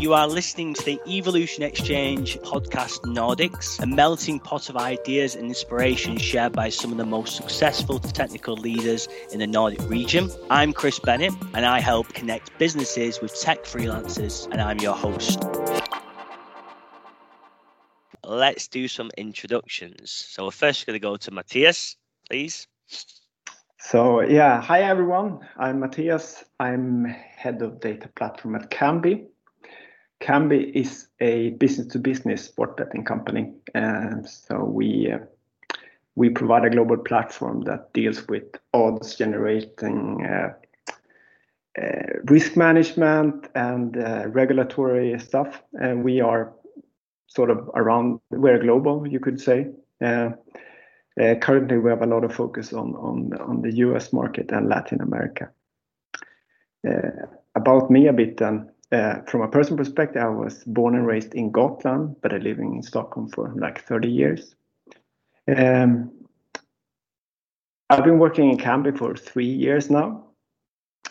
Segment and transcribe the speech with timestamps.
[0.00, 5.48] You are listening to the Evolution Exchange podcast Nordics, a melting pot of ideas and
[5.48, 10.30] inspiration shared by some of the most successful technical leaders in the Nordic region.
[10.48, 15.38] I'm Chris Bennett, and I help connect businesses with tech freelancers, and I'm your host.
[18.24, 20.10] Let's do some introductions.
[20.10, 21.96] So we're first going to go to Mattias,
[22.26, 22.66] please.
[23.76, 25.40] So yeah, hi everyone.
[25.58, 26.44] I'm Mattias.
[26.58, 29.26] I'm head of data platform at Kambi.
[30.20, 35.18] Kambi is a business-to-business sport betting company, and so we uh,
[36.14, 38.44] we provide a global platform that deals with
[38.74, 40.52] odds generating, uh,
[41.80, 45.62] uh, risk management, and uh, regulatory stuff.
[45.74, 46.52] And we are
[47.26, 48.20] sort of around.
[48.30, 49.68] We're global, you could say.
[50.04, 50.32] Uh,
[51.18, 54.12] uh, currently, we have a lot of focus on on on the U.S.
[54.12, 55.50] market and Latin America.
[57.54, 58.70] about me a bit then.
[58.92, 62.74] Uh, from a personal perspective, I was born and raised in Gotland, but I'm living
[62.74, 64.56] in Stockholm for like 30 years.
[65.56, 66.10] Um,
[67.88, 70.26] I've been working in Kambi for three years now.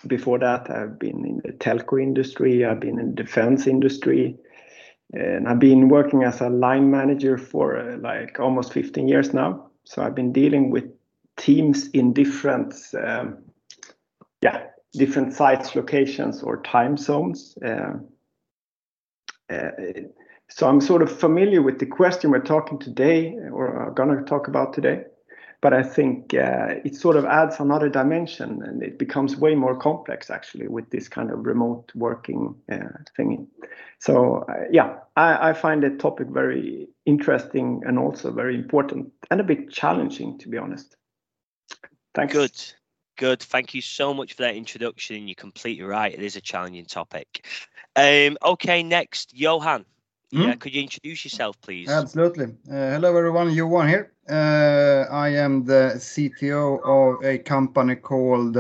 [0.08, 4.38] Before that, I've been in the telco industry, I've been in the defense industry,
[5.14, 9.70] and I've been working as a line manager for uh, like almost 15 years now.
[9.84, 10.86] So I've been dealing with
[11.38, 13.40] teams in different, um,
[14.42, 17.58] yeah, different sites, locations, or time zones.
[17.64, 17.94] Uh,
[19.50, 19.72] uh,
[20.50, 24.24] so I'm sort of familiar with the question we're talking today, or are going to
[24.24, 25.04] talk about today.
[25.62, 29.78] But I think uh, it sort of adds another dimension, and it becomes way more
[29.78, 33.48] complex actually with this kind of remote working uh, thing.
[34.00, 39.44] So yeah, I, I find the topic very interesting and also very important and a
[39.44, 40.96] bit challenging, to be honest.
[42.16, 42.34] Thanks.
[42.34, 42.79] Good.
[43.20, 43.44] Good.
[43.44, 45.28] Thank you so much for that introduction.
[45.28, 46.14] You're completely right.
[46.14, 47.46] It is a challenging topic.
[47.98, 49.84] Um, okay, next, Johan.
[50.34, 50.46] Mm.
[50.46, 51.90] Yeah, could you introduce yourself, please?
[51.90, 52.46] Absolutely.
[52.46, 53.52] Uh, hello, everyone.
[53.54, 54.14] Johan here.
[54.30, 58.58] Uh, I am the CTO of a company called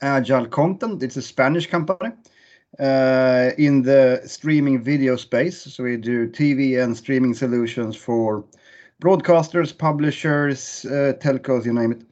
[0.00, 1.02] Agile Content.
[1.02, 2.12] It's a Spanish company
[2.78, 5.60] uh, in the streaming video space.
[5.74, 8.44] So we do TV and streaming solutions for
[9.02, 12.07] broadcasters, publishers, uh, telcos, you name it.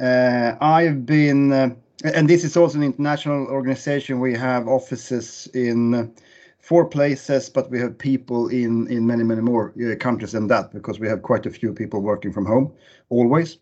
[0.00, 1.70] Uh, I've been, uh,
[2.04, 4.20] and this is also an international organization.
[4.20, 6.12] We have offices in
[6.58, 10.72] four places, but we have people in in many many more uh, countries than that
[10.72, 12.72] because we have quite a few people working from home
[13.10, 13.58] always.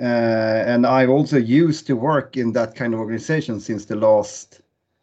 [0.00, 4.60] and I've also used to work in that kind of organization since the last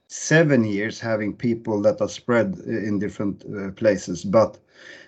[0.08, 3.46] seven years, having people that are spread in different
[3.76, 4.26] places.
[4.26, 4.58] But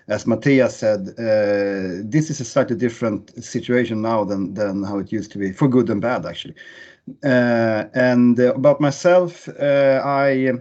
[0.08, 5.32] as Mattias said, uh, this is a slightly different situation now than how it used
[5.32, 6.54] to be, for good and bad, actually.
[7.22, 10.52] Uh, and uh, about myself, I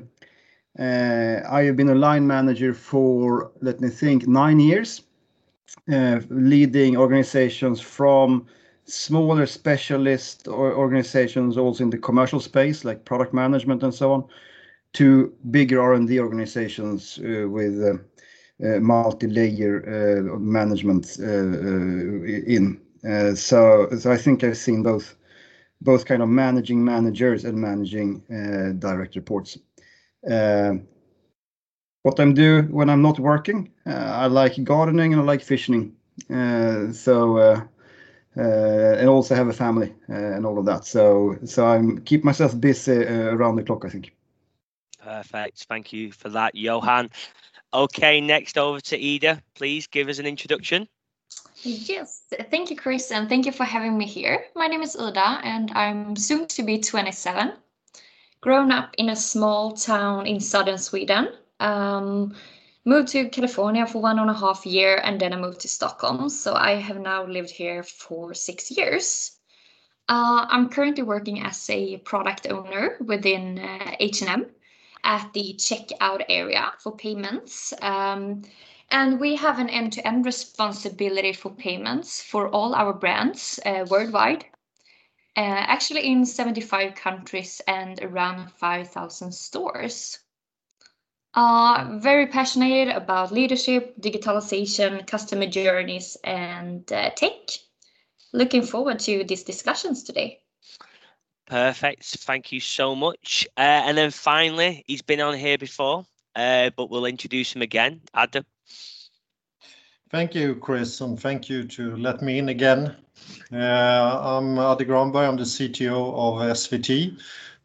[0.77, 5.01] have been a line manager for, let me think, nine years,
[5.87, 8.45] leading organizations from
[8.85, 14.25] smaller specialist organizations, also in the commercial space, like product management and so on,
[14.93, 17.99] to bigger R&D organizations with
[18.63, 22.79] Eh, multi-layer uh, management uh, in.
[23.35, 25.17] So I think I've seen both
[25.81, 28.21] both kind of managing managers and managing
[28.79, 29.57] direct reports.
[30.21, 35.93] What I'm doing when I'm not working, I like gardening and I like fishing.
[36.29, 37.67] So
[38.35, 40.85] and also have a family and all of that.
[40.85, 44.15] So I keep myself busy around the clock, I think.
[45.03, 45.65] Perfect.
[45.65, 47.09] Thank you for that, Johan.
[47.73, 49.41] Okay, next over to Ida.
[49.55, 50.87] Please give us an introduction.
[51.63, 54.45] Yes, thank you, Chris, and thank you for having me here.
[54.55, 57.53] My name is Ida, and I'm soon to be 27.
[58.41, 61.29] Grown up in a small town in southern Sweden.
[61.59, 62.35] Um,
[62.85, 66.29] moved to California for one and a half year, and then I moved to Stockholm.
[66.29, 69.31] So I have now lived here for six years.
[70.09, 74.45] Uh, I'm currently working as a product owner within uh, H&M
[75.03, 77.73] at the checkout area for payments.
[77.81, 78.43] Um,
[78.89, 84.45] and we have an end-to-end responsibility for payments for all our brands uh, worldwide.
[85.35, 90.19] Uh, actually in 75 countries and around 5,000 stores.
[91.33, 97.49] Uh, very passionate about leadership, digitalization, customer journeys, and uh, tech.
[98.31, 100.42] Looking forward to these discussions today.
[101.45, 102.03] Perfect.
[102.03, 103.47] Thank you so much.
[103.57, 106.05] Uh, and then finally, he's been on here before,
[106.35, 108.01] uh, but we'll introduce him again.
[108.15, 108.45] Adde.
[110.09, 112.95] Thank you, Chris, and thank you to let me in again.
[113.51, 115.27] Uh, I'm Adde Granberg.
[115.27, 117.19] I'm the CTO of SVT,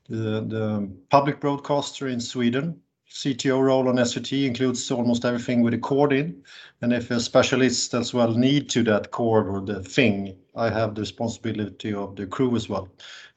[0.09, 2.81] the, the public broadcaster in Sweden.
[3.11, 6.43] CTO role on SVT includes almost everything with a cord in,
[6.83, 10.95] and if a specialist as well need to that cord or the thing, I have
[10.95, 12.89] the responsibility of the crew as well.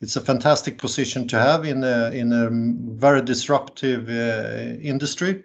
[0.02, 5.44] It's a fantastic position to have in a very disruptive uh, industry.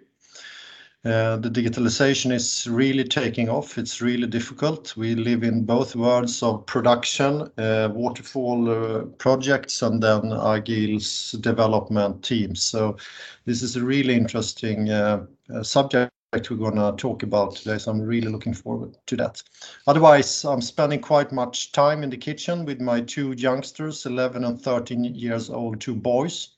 [1.07, 3.77] Uh, the digitalization is really taking off.
[3.77, 4.97] It's really difficult.
[4.97, 12.25] We live in both worlds of production, uh, waterfall uh, projects, and then Agile's development
[12.25, 12.61] teams.
[12.61, 12.97] So
[13.45, 14.89] this is a really interesting
[15.61, 19.41] subject we're gonna talk about today, so I'm really looking forward to that.
[19.87, 24.61] Otherwise, I'm spending quite much time in the kitchen with my two youngsters, 11 and
[24.61, 26.49] 13 years old, two boys.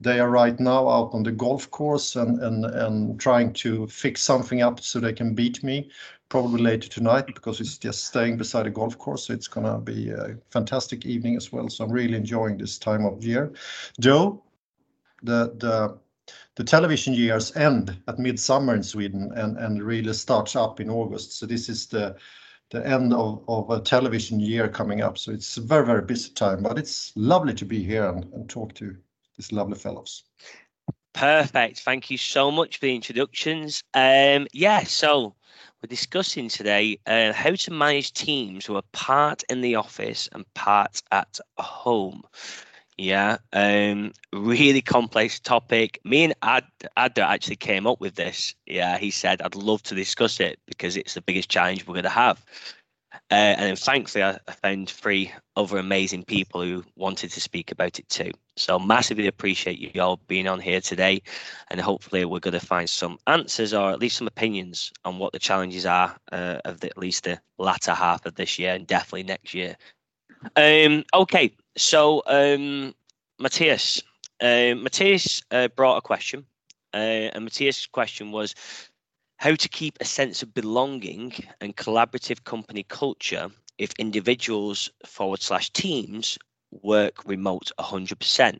[0.00, 4.22] They are right now out on the golf course and and, and trying to fix
[4.22, 5.90] something up so they can beat me
[6.28, 9.26] probably later tonight because it's just staying beside a golf course.
[9.26, 13.04] So it's gonna be a fantastic evening as well, so I'm really enjoying this time
[13.04, 13.52] of year.
[13.98, 14.42] Though
[15.22, 15.98] the
[16.54, 21.38] the television years end at midsummer in Sweden and and really starts up in August.
[21.38, 22.16] So this is the
[22.70, 25.18] the end of of a television year coming up.
[25.18, 28.48] So it's a very very busy time, but it's lovely to be here and, and
[28.48, 28.96] talk to
[29.38, 30.24] these lovely fellows.
[31.14, 31.80] Perfect.
[31.80, 33.82] Thank you so much for the introductions.
[33.94, 35.34] Um, Yeah, so
[35.82, 40.44] we're discussing today uh, how to manage teams who are part in the office and
[40.54, 42.22] part at home.
[42.96, 46.00] Yeah, um, really complex topic.
[46.02, 48.56] Me and Adde actually came up with this.
[48.66, 52.08] Yeah, he said, "I'd love to discuss it because it's the biggest challenge we're gonna
[52.08, 52.44] have."
[53.30, 57.98] Uh, and then thankfully, I found three other amazing people who wanted to speak about
[57.98, 58.30] it too.
[58.56, 61.20] So massively appreciate you all being on here today,
[61.70, 65.38] and hopefully we're gonna find some answers or at least some opinions on what the
[65.38, 69.52] challenges are uh, of at least the latter half of this year and definitely next
[69.52, 69.76] year.
[70.56, 71.52] Um, okay.
[71.76, 72.94] So um,
[73.38, 74.02] Mattias
[74.40, 74.86] um,
[75.50, 76.46] uh, brought a question,
[76.94, 78.54] and Mattias' question was
[79.38, 83.48] how to keep a sense of belonging and collaborative company culture
[83.78, 86.36] if individuals forward slash teams
[86.82, 88.58] work remote 100%.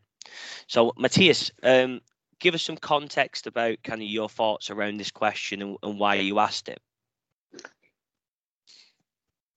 [0.68, 2.00] So, Mattias, um,
[2.38, 6.38] give us some context about kind of your thoughts around this question and why you
[6.38, 6.80] asked it.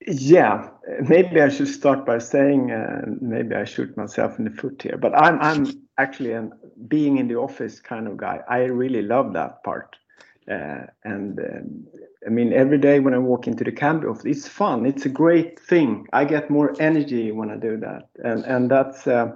[0.07, 0.69] Yeah.
[1.07, 4.97] Maybe I should start by saying, uh, maybe I shoot myself in the foot here,
[4.97, 5.68] but I'm
[6.00, 6.50] actually a
[6.88, 8.39] being in the office kind of guy.
[8.50, 9.97] I really love that part.
[10.51, 11.38] Uh, um,
[12.25, 14.86] I mean, every day when I walk into the Kambi office, it's fun.
[14.86, 16.07] It's a great thing.
[16.13, 18.09] I get more energy when I do that.
[18.24, 19.31] And and that's uh,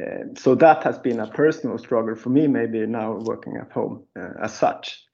[0.00, 4.04] uh, so that has been a personal struggle for me, maybe now working at home,
[4.40, 5.04] as such.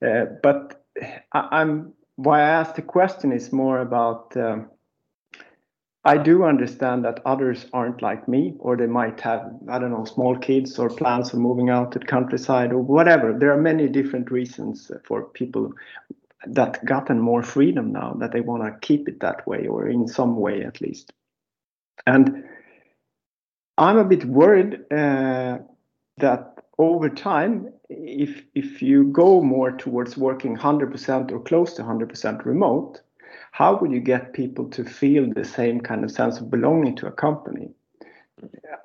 [0.00, 0.84] But
[1.32, 4.70] I, am why I asked the question is more about, um,
[6.06, 10.04] I do understand that others aren't like me, or they might have, I don't know,
[10.04, 13.32] small kids or plans for moving out to the countryside or whatever.
[13.32, 15.72] There are many different reasons for people
[16.46, 20.36] that gotten more freedom now that they wanna keep it that way or in some
[20.36, 21.10] way at least.
[22.06, 22.44] And
[23.78, 25.58] I'm a bit worried uh,
[26.18, 33.00] that over time, if you go more towards working 100% or close to 100% remote,
[33.52, 37.06] how would you get people to feel the same kind of sense of belonging to
[37.06, 37.70] a company?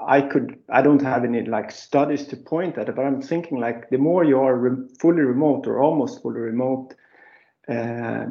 [0.06, 3.90] I could I don't have any, like, studies to point at but I'm thinking, like,
[3.90, 6.94] the more you are fully remote or almost fully remote,
[7.68, 8.26] uh,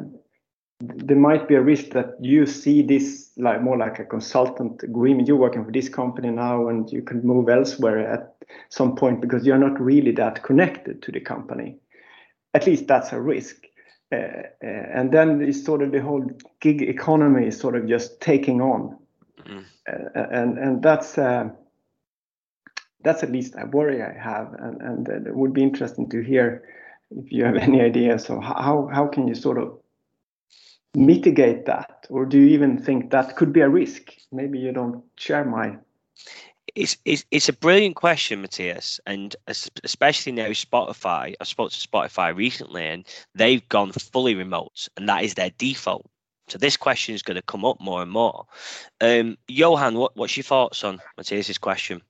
[0.81, 5.27] there might be a risk that you see this like more like a consultant agreement.
[5.27, 8.35] You're working for this company now, and you can move elsewhere at
[8.69, 11.77] some point because you're not really that connected to the company.
[12.53, 13.65] At least that's a risk.
[14.11, 16.25] Eh, eh, and then it's sort of the whole
[16.61, 18.97] gig economy is sort of just taking on.
[19.45, 19.63] Mm.
[19.87, 21.15] Eh, and and that's
[23.03, 26.63] that's at least a worry I have, and and it would be interesting to hear
[27.11, 28.29] if you have any ideas.
[28.29, 29.79] Of how how can you sort of
[30.95, 32.07] mitigate that?
[32.09, 34.11] Or do you even think that could be a risk?
[34.31, 35.77] Maybe you don't share my-
[36.75, 39.35] It's it's, it's a brilliant question, Mattias, and
[39.83, 41.35] especially now Spotify.
[41.39, 46.05] I spoke to Spotify recently, and they've gone fully remote, and that is their default.
[46.47, 48.45] So this question is gonna come up more and more.
[49.01, 52.01] Um, Johan, what, what's your thoughts on Mattias' question?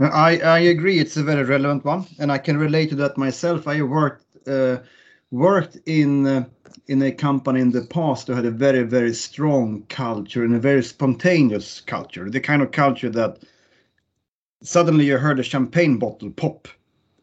[0.00, 3.66] I I agree it's a very relevant one, and I can relate to that myself.
[3.66, 4.78] I worked uh,
[5.30, 6.44] worked in uh,
[6.88, 10.58] in a company in the past that had a very very strong culture and a
[10.58, 12.28] very spontaneous culture.
[12.28, 13.38] The kind of culture that
[14.66, 16.68] suddenly you heard a champagne bottle pop,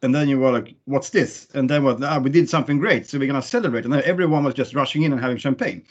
[0.02, 1.84] and then you were like, "What's this?" And then,
[2.22, 5.12] "We did something great, so we're gonna celebrate." And then everyone was just rushing in
[5.12, 5.82] and having champagne.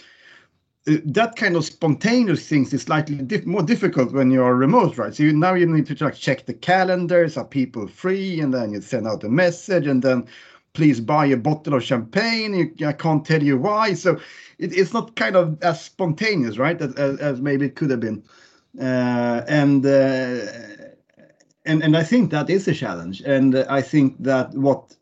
[0.88, 5.16] uh, that kind of spontaneous things is slightly more difficult when you are remote, right?
[5.16, 8.74] So you, now you need to like check the calendars, are people free, and then
[8.74, 10.28] you send out a message, and then
[10.74, 12.54] please buy a bottle of champagne.
[12.54, 13.94] You, I can't tell you why.
[13.94, 14.20] So
[14.60, 18.02] it, it's not kind of as spontaneous, right, as, as, as maybe it could have
[18.02, 18.24] been.
[18.80, 20.38] Uh, and uh,
[21.66, 23.22] and and I think that is a challenge.
[23.22, 24.96] And I think that what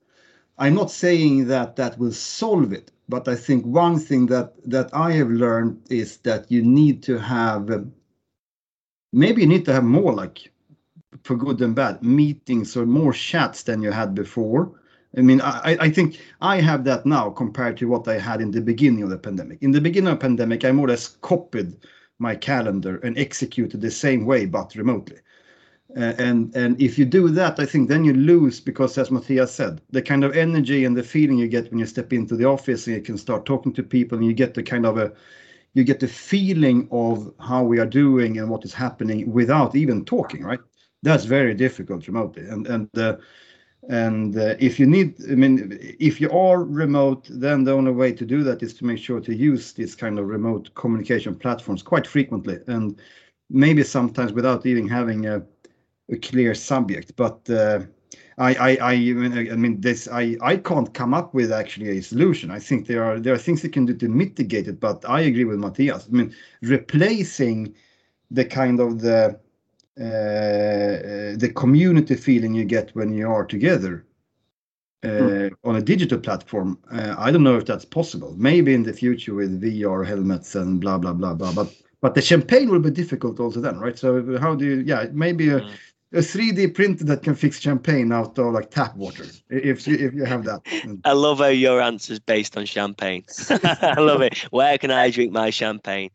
[0.58, 4.90] I'm not saying that that will solve it, but I think one thing that that
[4.94, 7.94] I have learned is that you need to have um,
[9.12, 10.52] maybe you need to have more like
[11.24, 14.72] for good and bad meetings or more chats than you had before
[15.18, 18.52] I mean, I, I think I have that now compared to what I had in
[18.52, 19.62] the beginning of the pandemic.
[19.62, 21.76] In the beginning of the pandemic, I more or less copied
[22.20, 25.18] my calendar and executed the same way, but remotely.
[25.96, 29.82] And and if you do that, I think then you lose because, as Mattias said,
[29.90, 32.88] the kind of energy and the feeling you get when you step into the office
[32.88, 35.12] and you can start talking to people, and you get the kind of a
[35.74, 40.06] you get the feeling of how we are doing and what is happening without even
[40.06, 40.60] talking, right?
[41.04, 43.18] That's very difficult remotely, and and uh,
[43.90, 48.14] and uh, if you need, I mean, if you are remote, then the only way
[48.14, 51.82] to do that is to make sure to use these kind of remote communication platforms
[51.84, 53.00] quite frequently, and
[53.50, 55.42] maybe sometimes without even having a,
[56.12, 57.16] a clear subject.
[57.16, 57.82] But uh,
[58.38, 62.52] I, I, I, I mean, this, I, I can't come up with actually a solution.
[62.52, 64.80] I think there are there are things you can do to mitigate it.
[64.80, 66.08] But I agree with Mattias.
[66.08, 67.76] I mean, replacing
[68.30, 69.40] the kind of the
[70.00, 74.06] uh, the community feeling you get when you are together
[75.04, 75.52] uh, mm.
[75.64, 76.80] on a digital platform.
[76.92, 78.34] Uh, I don't know if that's possible.
[78.38, 81.54] Maybe in the future with VR helmets and blah blah blah blah.
[81.54, 84.00] But but the champagne will be difficult also then, right?
[84.00, 84.84] So how do you?
[84.86, 85.70] Yeah, maybe mm
[86.14, 90.14] a 3D printer that can fix champagne out of like tap water if you, if
[90.14, 90.62] you have that.
[91.06, 93.24] I love how your answer is based on champagne.
[93.50, 94.38] I love it.
[94.52, 96.10] Where can I drink my champagne?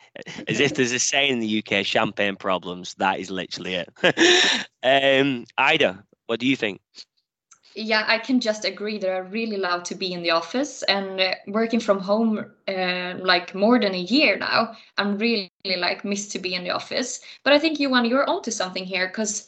[0.48, 2.94] As if there's a saying in the UK, champagne problems.
[2.94, 3.88] That is literally it.
[4.82, 6.80] um, Ida, what do you think?
[7.74, 11.20] Yeah, I can just agree that I really love to be in the office and
[11.20, 14.74] uh, working from home uh, like more than a year now.
[14.96, 17.20] I'm really like miss to be in the office.
[17.44, 19.46] But I think you Johan, you're onto something here because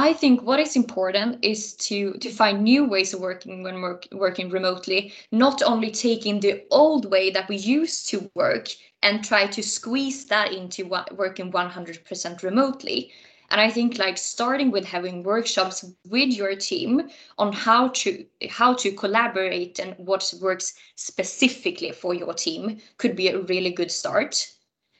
[0.00, 4.06] I think what is important is to to find new ways of working when work,
[4.12, 8.68] working remotely, not only taking the old way that we used to work
[9.02, 13.10] and try to squeeze that into what, working 100% remotely.
[13.50, 18.74] And I think like starting with having workshops with your team on how to how
[18.74, 24.46] to collaborate and what works specifically for your team could be a really good start.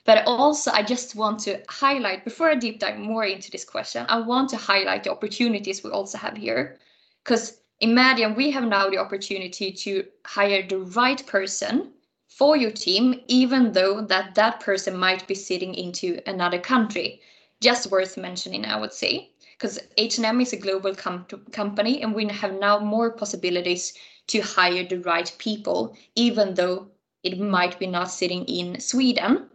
[0.09, 4.07] But also, I just want to highlight, before I deep dive more into this question,
[4.09, 6.79] I want to highlight the opportunities we also have here.
[7.23, 11.93] Because imagine we have now the opportunity to hire the right person
[12.27, 17.21] for your team, even though that that person might be sitting into another country.
[17.61, 22.27] Just worth mentioning, I would say, because H&M is a global com company, and we
[22.29, 23.93] have now more possibilities
[24.29, 26.87] to hire the right people, even though
[27.23, 29.51] it might be not sitting in Sweden.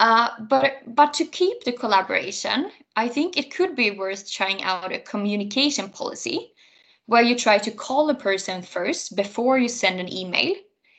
[0.00, 4.92] Uh, but but to keep the collaboration, I think it could be worth trying out
[4.92, 6.54] a communication policy
[7.06, 10.54] where you try to call a person first before you send an email.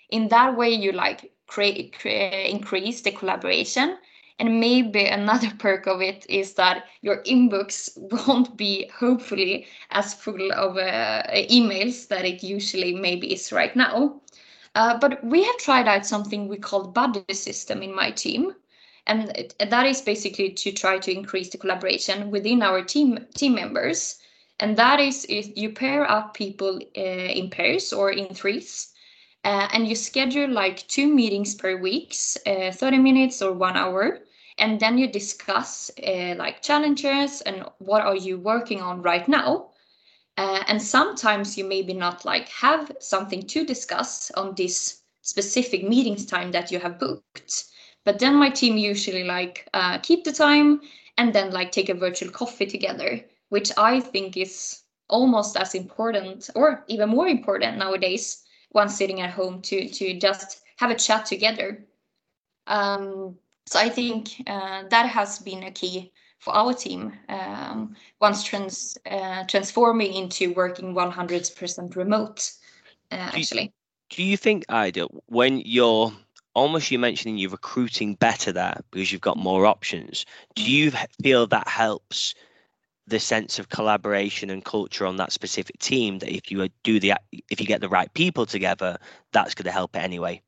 [0.09, 3.97] In that way, you like create, create increase the collaboration.
[4.39, 7.89] And maybe another perk of it is that your inbox
[8.27, 14.21] won't be hopefully as full of uh, emails that it usually maybe is right now.
[14.75, 18.53] Uh, but we have tried out something we call buddy system in my team,
[19.07, 24.17] and that is basically to try to increase the collaboration within our team team members.
[24.59, 28.93] And that is if you pair up people uh, in pairs or in threes
[29.43, 32.15] uh, and you schedule like two meetings per week
[32.45, 34.19] uh, 30 minutes or one hour
[34.59, 35.89] and then you discuss
[36.37, 39.71] like challenges and what are you working on right now.
[40.37, 46.51] And sometimes you maybe not like have something to discuss on this specific meetings time
[46.51, 47.65] that you have booked
[48.03, 50.81] but then my team usually like uh, keep the time
[51.17, 56.49] and then like take a virtual coffee together, which I think is almost as important
[56.55, 58.43] or even more important nowadays
[58.73, 61.85] once sitting at home to to just have a chat together.
[62.67, 68.43] Um, so I think uh, that has been a key for our team um, once
[68.43, 72.51] trans uh, transforming into working 100% remote.
[73.11, 73.73] Uh, actually,
[74.09, 76.11] do you think, Ida, when you're
[76.53, 80.25] almost you mentioning you're recruiting better there because you've got more options.
[80.55, 81.05] Do you mm.
[81.21, 82.33] feel that helps
[83.07, 86.19] the sense of collaboration and culture on that specific team?
[86.19, 87.13] That if you do the
[87.49, 88.97] if you get the right people together,
[89.31, 90.41] that's going to help it anyway.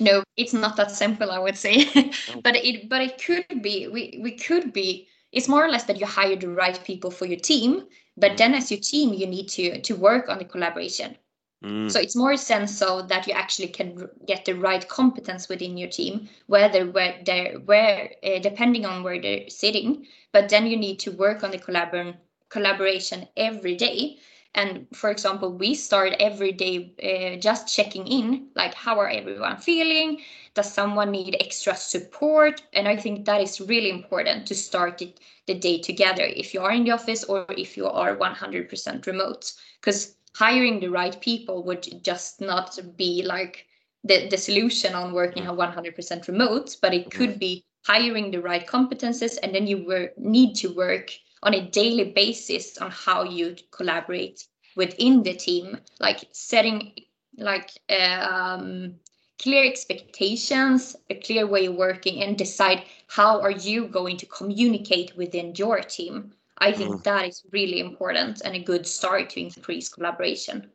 [0.00, 1.30] no, it's not that simple.
[1.30, 2.42] I would say, mm.
[2.42, 3.88] but it but it could be.
[3.88, 5.08] We we could be.
[5.32, 7.84] It's more or less that you hire the right people for your team,
[8.16, 8.36] but mm.
[8.36, 11.16] then as your team, you need to to work on the collaboration.
[11.64, 11.90] Mm.
[11.90, 15.88] So it's more a sense that you actually can get the right competence within your
[15.88, 20.06] team, whether where they're where uh, depending on where they're sitting.
[20.32, 22.16] But then you need to work on the collabor-
[22.50, 24.18] collaboration every day.
[24.54, 29.56] And for example, we start every day uh, just checking in, like how are everyone
[29.56, 30.20] feeling?
[30.54, 32.62] Does someone need extra support?
[32.72, 36.60] And I think that is really important to start it, the day together if you
[36.60, 41.62] are in the office or if you are 100% remote, because hiring the right people
[41.64, 43.66] would just not be like
[44.02, 48.66] the, the solution on working on 100% remote, but it could be hiring the right
[48.66, 51.10] competences and then you were, need to work
[51.42, 56.92] on a daily basis on how you collaborate within the team, like setting
[57.36, 58.94] like um,
[59.40, 65.16] clear expectations, a clear way of working, and decide how are you going to communicate
[65.16, 66.32] within your team.
[66.64, 67.02] I think Mm.
[67.02, 70.70] that is really important and a good start to increase collaboration.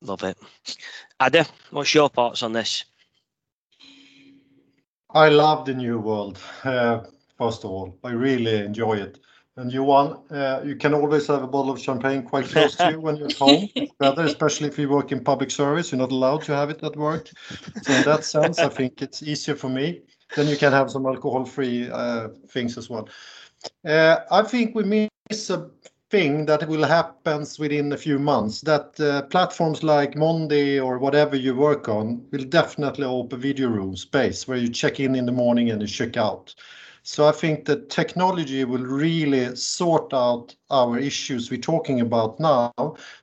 [0.00, 0.38] Love it.
[1.20, 2.84] Adde, what's your thoughts on this?
[5.10, 6.38] I love the new world.
[6.64, 7.00] Uh,
[7.36, 9.18] first of all, I really enjoy it.
[9.56, 13.00] And Johan, uh, you can always have a bottle of champagne quite close to you
[13.00, 13.68] when you're at home.
[13.98, 16.96] Better, especially if you work in public service, you're not allowed to have it at
[16.96, 17.30] work.
[17.82, 20.00] So in that sense, I think it's easier for me.
[20.34, 23.08] Then you can have some alcohol-free uh, things as well.
[23.84, 25.70] Uh, I think we miss a
[26.10, 28.60] thing that will happen within a few months.
[28.60, 33.96] That uh, platforms like Monday or whatever you work on will definitely open video room
[33.96, 36.54] space where you check in in the morning and you check out.
[37.02, 42.72] So I think that technology will really sort out our issues we're talking about now.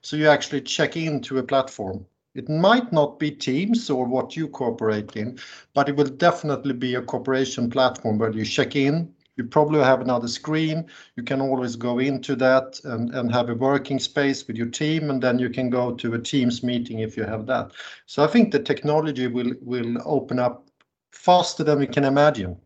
[0.02, 2.06] So you actually check into a platform.
[2.34, 5.38] It might not be Teams or what you cooperate in,
[5.74, 9.14] but it will definitely be a cooperation platform where you check in.
[9.36, 10.86] You probably have another screen.
[11.16, 15.10] You can always go into that and, and have a working space with your team,
[15.10, 17.72] and then you can go to a Teams meeting if you have that.
[18.06, 20.68] So I think the technology will will open up
[21.10, 22.56] faster than we can imagine.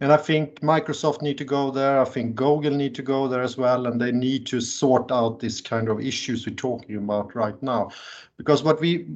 [0.00, 2.00] And I think Microsoft need to go there.
[2.00, 5.38] I think Google need to go there as well, and they need to sort out
[5.38, 7.90] this kind of issues we're talking about right now.
[8.36, 9.06] Because what we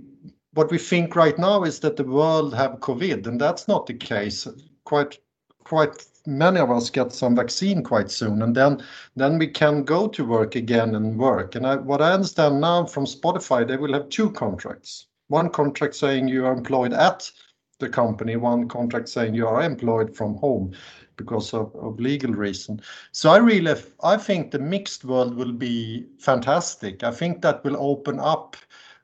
[0.54, 3.94] what we think right now is that the world have COVID, and that's not the
[3.94, 4.46] case.
[4.84, 5.18] Quite
[5.64, 8.82] quite many of us get some vaccine quite soon, and then
[9.16, 11.54] then we can go to work again and work.
[11.54, 15.06] And I, what I understand now from Spotify, they will have two contracts.
[15.28, 17.30] One contract saying you are employed at
[17.78, 20.72] the company, one contract saying you are employed from home
[21.16, 22.80] because of, of legal reason.
[23.12, 27.02] So I really, I think the mixed world will be fantastic.
[27.02, 28.56] I think that will open up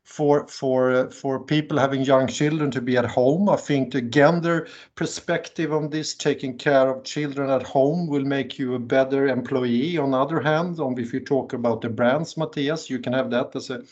[0.06, 3.48] for for for people having young children to be at home.
[3.48, 8.58] I think the gender perspective on this, taking care of children at home, will make
[8.58, 9.98] you a better employee.
[9.98, 13.30] On the other hand, on if you talk about the brands, Mattias, you can have
[13.30, 13.82] that as a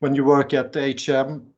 [0.00, 1.54] when you work at HM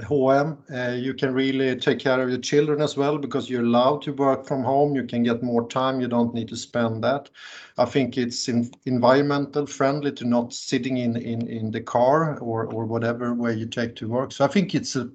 [0.00, 0.58] H&M,
[1.00, 4.46] you can really take care of your children as well because you're allowed to work
[4.46, 4.94] from home.
[4.94, 6.00] You can get more time.
[6.00, 7.30] You don't need to spend that.
[7.76, 12.84] I think it's environmental friendly to not sitting in, in, in the car or, or
[12.86, 14.32] whatever way you take to work.
[14.32, 15.10] So I think it's a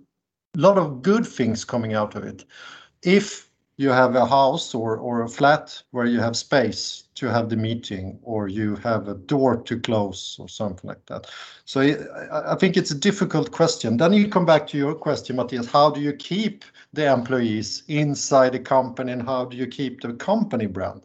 [0.56, 2.46] lot of good things coming out of it.
[3.02, 7.50] If you have a house or, or a flat where you have space to have
[7.50, 11.28] the meeting or you have a door to close or something like that.
[11.66, 11.82] So
[12.32, 13.98] I, think it's a difficult question.
[13.98, 18.52] Then you come back to your question, Mattias, how do you keep the employees inside
[18.52, 21.02] the company and how do you keep the company brand?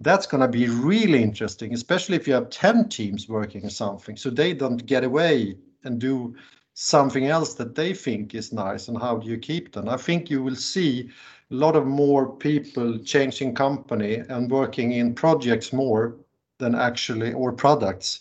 [0.00, 4.30] That's going to be really interesting, especially if you have 10 teams working something so
[4.30, 6.34] they don't get away and do
[6.72, 9.86] something else that they think is nice and how do you keep them?
[9.86, 11.10] I think you will see
[11.50, 16.16] a lot of more people changing company and working in projects more
[16.58, 18.20] than actually or products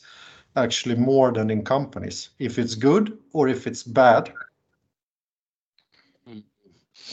[0.55, 4.31] actually more than in companies if it's good or if it's bad
[6.27, 6.39] hmm.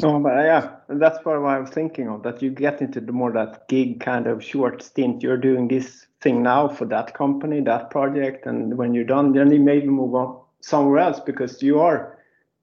[0.02, 2.22] No, but uh, yeah, that's what I was thinking of.
[2.22, 5.22] That you get into the more that gig kind of short stint.
[5.22, 9.50] You're doing this thing now for that company, that project, and when you're done, then
[9.50, 12.18] you maybe move on somewhere else because you are,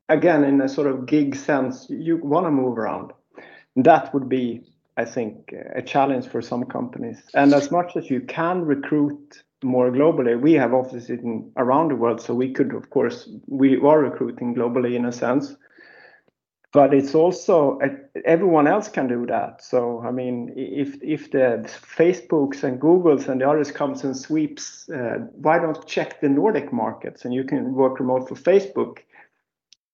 [0.10, 3.14] again, in a sort of gig sense, you want to move around.
[3.76, 4.62] That would be,
[4.98, 7.22] I think, a challenge for some companies.
[7.34, 11.96] And as much as you can recruit more globally, we have offices in around the
[11.96, 15.56] world, so we could, of course, we are recruiting globally in a sense.
[16.74, 17.80] But it's also
[18.26, 19.64] everyone else can do that.
[19.64, 24.90] So i mean if if the facebooks and googles and the others comes and sweeps
[24.90, 27.26] uh, why don't check the nordic markets?
[27.26, 28.98] And you can work remote for facebook.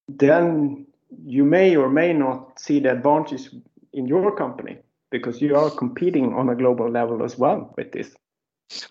[0.07, 0.87] Then
[1.25, 3.53] you may or may not see the advantages
[3.99, 4.77] in your company
[5.11, 8.15] because you are competing on a global level as well with this.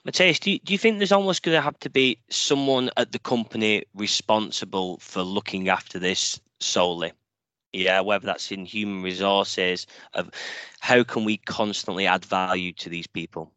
[0.05, 3.13] Mattias, do you, do you think there's almost going to have to be someone at
[3.13, 7.13] the company responsible for looking after this solely?
[7.73, 10.31] Yeah, whether that's in human resources, of
[10.81, 13.53] how can we constantly add value to these people?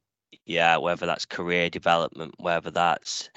[0.45, 3.29] Yeah, whether that's career development, whether that's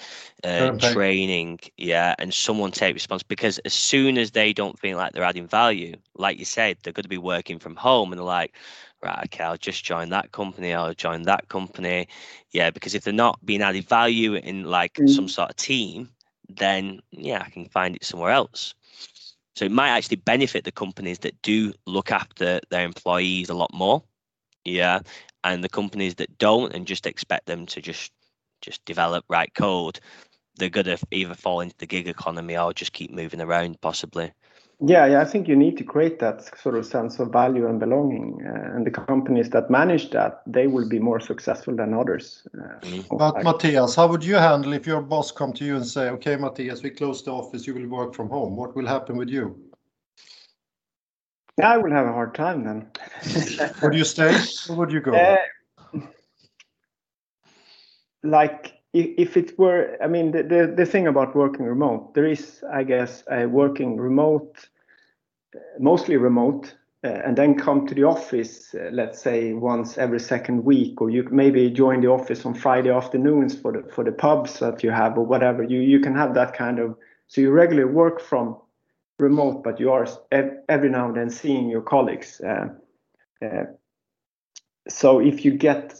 [0.42, 5.12] uh, training, yeah, and someone take responsibility because as soon as they don't feel like
[5.12, 8.24] they're adding value, like you said, they're going to be working from home and they're
[8.26, 8.54] like,
[9.02, 12.08] right, okay, I'll just join that company, I'll join that company.
[12.52, 15.08] Yeah, because if they're not being added value in like mm.
[15.08, 16.08] some sort of team,
[16.48, 18.74] then yeah, I can find it somewhere else.
[19.56, 23.72] So it might actually benefit the companies that do look after their employees a lot
[23.72, 24.02] more.
[24.64, 25.00] Yeah.
[25.42, 28.12] And the companies that don't and just expect them to just
[28.62, 30.00] just develop right code,
[30.56, 34.32] they're gonna either fall into the gig economy or just keep moving around possibly.
[34.80, 37.78] Yeah, yeah, I think you need to create that sort of sense of value and
[37.78, 42.46] belonging, uh, and the companies that manage that they will be more successful than others.
[42.58, 43.06] Uh, mm.
[43.16, 46.08] But like, Mattias, how would you handle if your boss come to you and say,
[46.10, 49.28] "Okay, Mattias, we close the office, you will work from home." What will happen with
[49.28, 49.56] you?
[51.62, 52.90] I will have a hard time then.
[53.82, 54.36] would you stay
[54.68, 55.14] or would you go?
[55.14, 55.36] Uh,
[58.22, 62.62] like if it were, I mean, the, the, the thing about working remote, there is,
[62.72, 64.68] I guess, a working remote,
[65.78, 70.64] mostly remote, uh, and then come to the office, uh, let's say once every second
[70.64, 74.58] week, or you maybe join the office on Friday afternoons for the for the pubs
[74.60, 75.62] that you have or whatever.
[75.62, 78.56] You you can have that kind of so you regularly work from
[79.18, 80.06] remote, but you are
[80.68, 82.40] every now and then seeing your colleagues.
[82.40, 82.68] Uh,
[83.44, 83.64] uh,
[84.88, 85.94] so if you get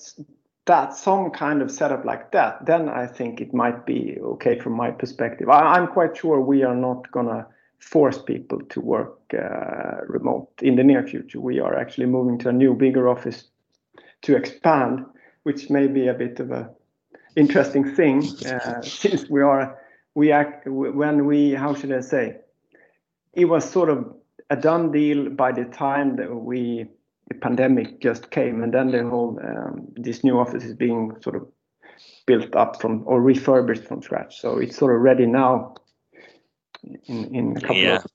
[0.66, 4.72] that some kind of setup like that, then I think it might be okay from
[4.72, 5.48] my perspective.
[5.48, 7.46] I, am quite sure we are not gonna
[7.79, 11.40] force people to work uh, remote in the near future.
[11.40, 13.44] We are actually moving to a new, bigger office
[14.22, 15.05] to expand,
[15.42, 16.70] which may be a bit of a
[17.37, 19.79] interesting thing uh, since we are
[20.14, 22.37] we act when we how should I say
[23.37, 24.14] it was sort of
[24.51, 26.87] a done deal by the time that we
[27.29, 31.37] the pandemic just came, and then the whole um, this new office is being sort
[31.37, 31.47] of
[32.27, 34.40] built up from or refurbished from scratch.
[34.40, 35.75] So it's sort of ready now.
[37.07, 37.97] In, in a couple yeah.
[37.97, 38.07] of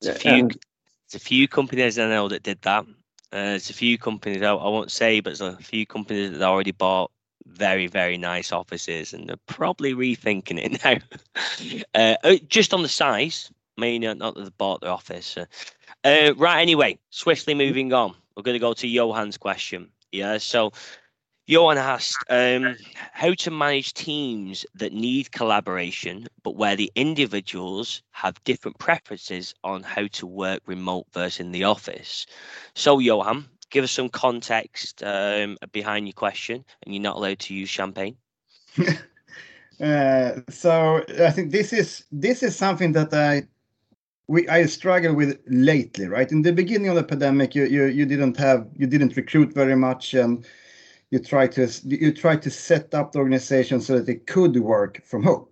[0.00, 0.32] it's a few.
[0.32, 0.58] And,
[1.06, 2.84] it's a few companies I know that did that.
[2.84, 6.42] Uh, there's a few companies I, I won't say, but there's a few companies that
[6.42, 7.10] already bought
[7.46, 10.84] very very nice offices, and they're probably rethinking it
[11.94, 11.94] now.
[11.94, 15.36] uh, oh, just on the size, mean not that they bought the office.
[16.04, 16.60] Uh, right.
[16.60, 19.90] Anyway, swiftly moving on we're going to go to Johan's question.
[20.12, 20.38] Yeah.
[20.38, 20.72] So
[21.48, 28.42] Johan asked um, how to manage teams that need collaboration, but where the individuals have
[28.44, 32.26] different preferences on how to work remote versus in the office.
[32.76, 37.54] So, Johan, give us some context um, behind your question, and you're not allowed to
[37.54, 38.16] use champagne.
[39.80, 43.48] uh, so, I think this is this is something that I
[44.28, 46.30] we I struggle with lately, right?
[46.30, 49.74] In the beginning of the pandemic, you you you didn't have you didn't recruit very
[49.74, 50.46] much, and
[51.10, 55.02] you try to you try to set up the organization so that it could work
[55.04, 55.46] from home.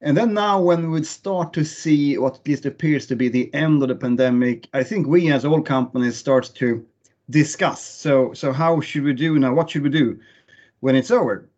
[0.00, 3.54] And then now, when we start to see what at least appears to be the
[3.54, 6.84] end of the pandemic, I think we as all companies start to
[7.30, 7.82] discuss.
[7.82, 9.54] So so how should we do now?
[9.54, 10.18] What should we do
[10.80, 11.48] when it's over?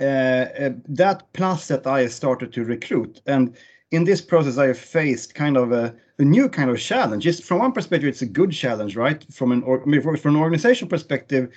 [0.00, 3.56] Uh, uh, that plus that I started to recruit and
[3.92, 7.22] in this process, I have faced kind of a, a new kind of challenge.
[7.22, 9.24] Just from one perspective, it's a good challenge, right?
[9.32, 9.80] From an or,
[10.16, 11.52] from an organization perspective,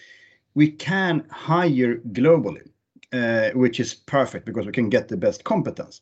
[0.54, 2.68] we can hire globally,
[3.14, 6.02] uh, which is perfect because we can get the best competence.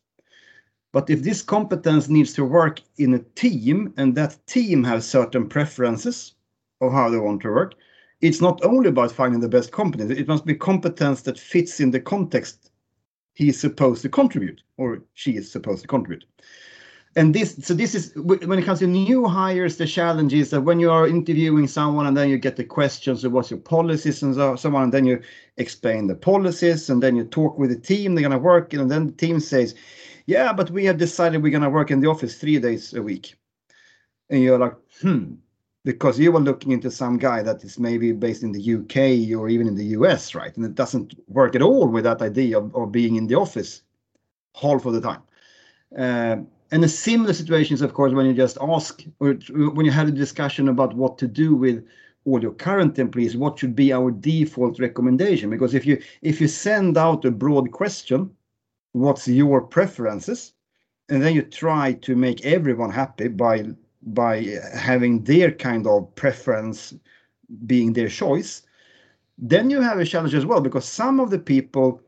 [0.92, 5.48] But if this competence needs to work in a team and that team has certain
[5.48, 6.34] preferences
[6.82, 7.76] of how they want to work,
[8.22, 11.92] it's not only about finding the best competence, it must be competence that fits in
[11.92, 12.72] the context
[13.34, 16.26] he's supposed to contribute or she is supposed to contribute.
[17.16, 20.62] And this so this is when it comes to new hires the challenge is that
[20.62, 24.24] when you are interviewing someone and then you get the questions of what's your policies
[24.24, 25.22] and so, so on and then you
[25.58, 28.90] explain the policies and then you talk with the team they're going to work and
[28.90, 29.76] then the team says
[30.26, 33.02] yeah but we have decided we're going to work in the office three days a
[33.02, 33.36] week.
[34.32, 35.36] And you're like hmm
[35.86, 39.50] because you were looking into some guy that is maybe based in the UK or
[39.50, 40.56] even in the US, right?
[40.56, 43.82] And it doesn't work at all with that idea of, of being in the office
[44.60, 45.22] half of the time.
[45.98, 46.38] Uh,
[46.72, 50.08] and a similar situation is, of course, when you just ask or when you have
[50.08, 51.86] a discussion about what to do with
[52.26, 55.50] all your current employees, what should be our default recommendation?
[55.50, 58.32] Because if you if you send out a broad question,
[58.94, 60.54] what's your preferences,
[61.10, 63.76] and then you try to make everyone happy by
[64.08, 66.94] by having their kind of preference
[67.66, 68.64] being their choice,
[69.38, 72.02] then you have a challenge as well because some of the people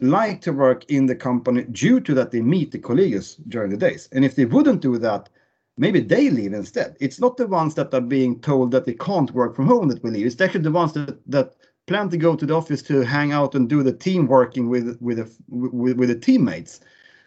[0.00, 3.76] like to work in the company due to that they meet the colleagues during the
[3.76, 4.08] days.
[4.12, 5.28] And if they wouldn't do that,
[5.76, 6.96] maybe they leave instead.
[7.00, 10.02] It's not the ones that are being told that they can't work from home that
[10.02, 10.26] will leave.
[10.26, 11.54] It's actually the ones that that
[11.86, 14.96] plan to go to the office to hang out and do the team working with
[15.00, 16.80] with the with, with the teammates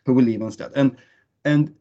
[0.05, 0.71] who will leave instead.
[0.75, 0.97] And
[1.45, 1.73] and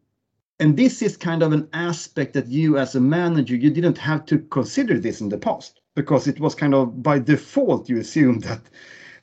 [0.61, 4.25] and this is kind of an aspect that you as a manager you didn't have
[4.27, 8.43] to consider this in the past because it was kind of by default you assumed
[8.45, 8.63] that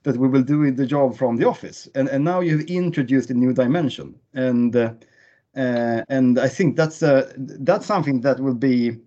[0.03, 3.33] that we will do the job from the office and and now you've introduced a
[3.33, 4.93] new dimension and uh,
[5.55, 8.97] uh, and I think that's uh, that's something that will be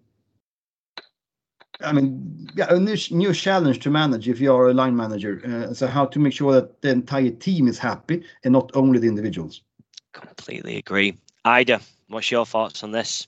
[1.80, 5.42] I mean, yeah, a new, new challenge to manage if you are a line manager.
[5.44, 9.00] Uh, so how to make sure that the entire team is happy and not only
[9.00, 9.62] the individuals.
[10.12, 11.18] Completely agree.
[11.44, 13.26] Ida, what's your thoughts on this?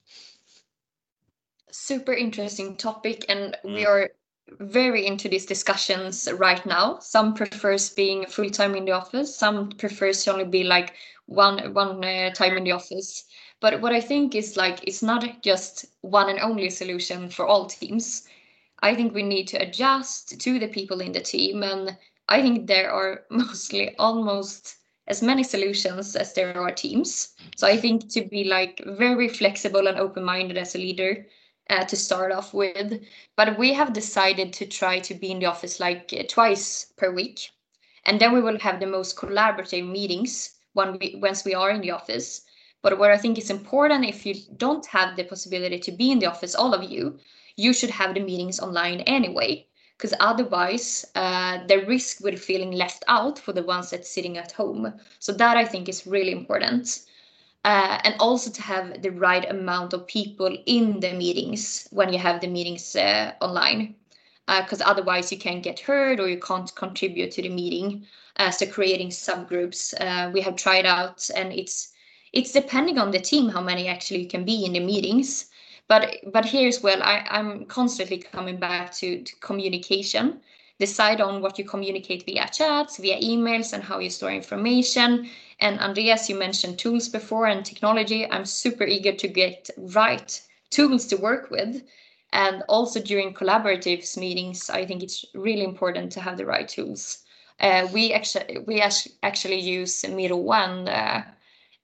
[1.70, 3.74] Super interesting topic, and mm.
[3.74, 4.10] we are
[4.60, 6.98] very into these discussions right now.
[7.00, 9.36] Some prefers being full time in the office.
[9.36, 10.94] Some prefers to only be like
[11.26, 13.24] one one uh, time in the office.
[13.60, 17.66] But what I think is like it's not just one and only solution for all
[17.66, 18.26] teams.
[18.80, 21.96] I think we need to adjust to the people in the team, and
[22.28, 24.75] I think there are mostly almost
[25.08, 27.34] as many solutions as there are teams.
[27.56, 31.26] So I think to be like very flexible and open minded as a leader
[31.70, 33.00] uh, to start off with.
[33.36, 37.12] But we have decided to try to be in the office like uh, twice per
[37.12, 37.50] week.
[38.04, 41.80] And then we will have the most collaborative meetings when we, once we are in
[41.80, 42.42] the office.
[42.82, 46.20] But what I think is important if you don't have the possibility to be in
[46.20, 47.18] the office, all of you,
[47.56, 49.65] you should have the meetings online anyway.
[49.96, 54.52] Because otherwise, uh, the risk with feeling left out for the ones that's sitting at
[54.52, 54.92] home.
[55.18, 57.00] So that I think is really important.
[57.64, 62.18] Uh, and also to have the right amount of people in the meetings when you
[62.18, 63.94] have the meetings uh, online.
[64.46, 68.06] Because uh, otherwise you can get heard or you can't contribute to the meeting
[68.38, 71.92] uh, so creating subgroups uh, we have tried out and it's
[72.32, 75.46] it's depending on the team how many actually you can be in the meetings
[75.88, 80.40] but but here's well I, i'm constantly coming back to, to communication
[80.79, 85.81] decide on what you communicate via chats via emails and how you store information and
[85.81, 88.31] Andreas, you mentioned tools before and technology.
[88.31, 91.83] I'm super eager to get right tools to work with.
[92.33, 97.25] And also during collaborative meetings, I think it's really important to have the right tools.
[97.59, 98.83] Uh, we actually we
[99.22, 101.22] actually use Miro and uh,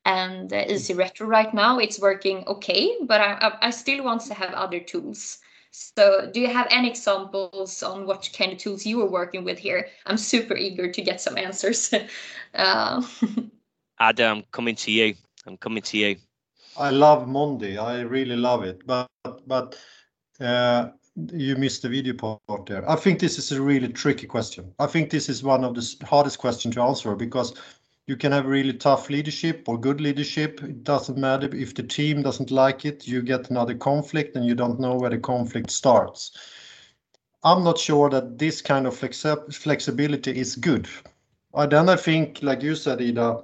[0.05, 1.79] and uh, Easy Retro right now.
[1.79, 5.39] It's working okay, but I, I still want to have other tools.
[5.71, 9.59] So, do you have any examples on what kind of tools you are working with
[9.59, 9.89] here?
[10.05, 11.93] I'm super eager to get some answers.
[12.55, 13.03] uh,
[14.01, 15.15] Adde, I'm coming to you.
[15.47, 16.17] I'm coming to you.
[16.77, 17.79] I love Monday.
[17.79, 18.87] I really love it.
[18.87, 19.09] But
[19.47, 19.79] but
[20.41, 20.91] uh,
[21.33, 22.89] you missed the video part there.
[22.89, 24.73] I think this is a really tricky question.
[24.79, 27.55] I think this is one of the hardest questions to answer because
[28.07, 30.63] you can have really tough leadership or good leadership.
[30.63, 33.07] It doesn't matter if the team doesn't like it.
[33.07, 36.37] You get another conflict and you don't know where the conflict starts.
[37.45, 40.89] I'm not sure that this kind of flexi flexibility is good.
[41.55, 43.43] I then I think, like you said, Ida,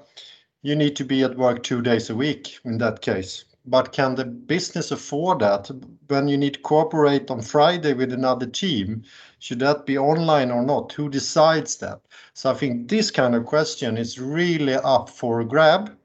[0.62, 3.44] you need to be at work two days a week in that case.
[3.70, 5.70] But can the business afford that
[6.06, 9.02] when you need to cooperate on Friday with another team?
[9.40, 10.92] Should that be online or not?
[10.92, 12.00] Who decides that?
[12.32, 15.96] So I think this kind of question is really up for a grab.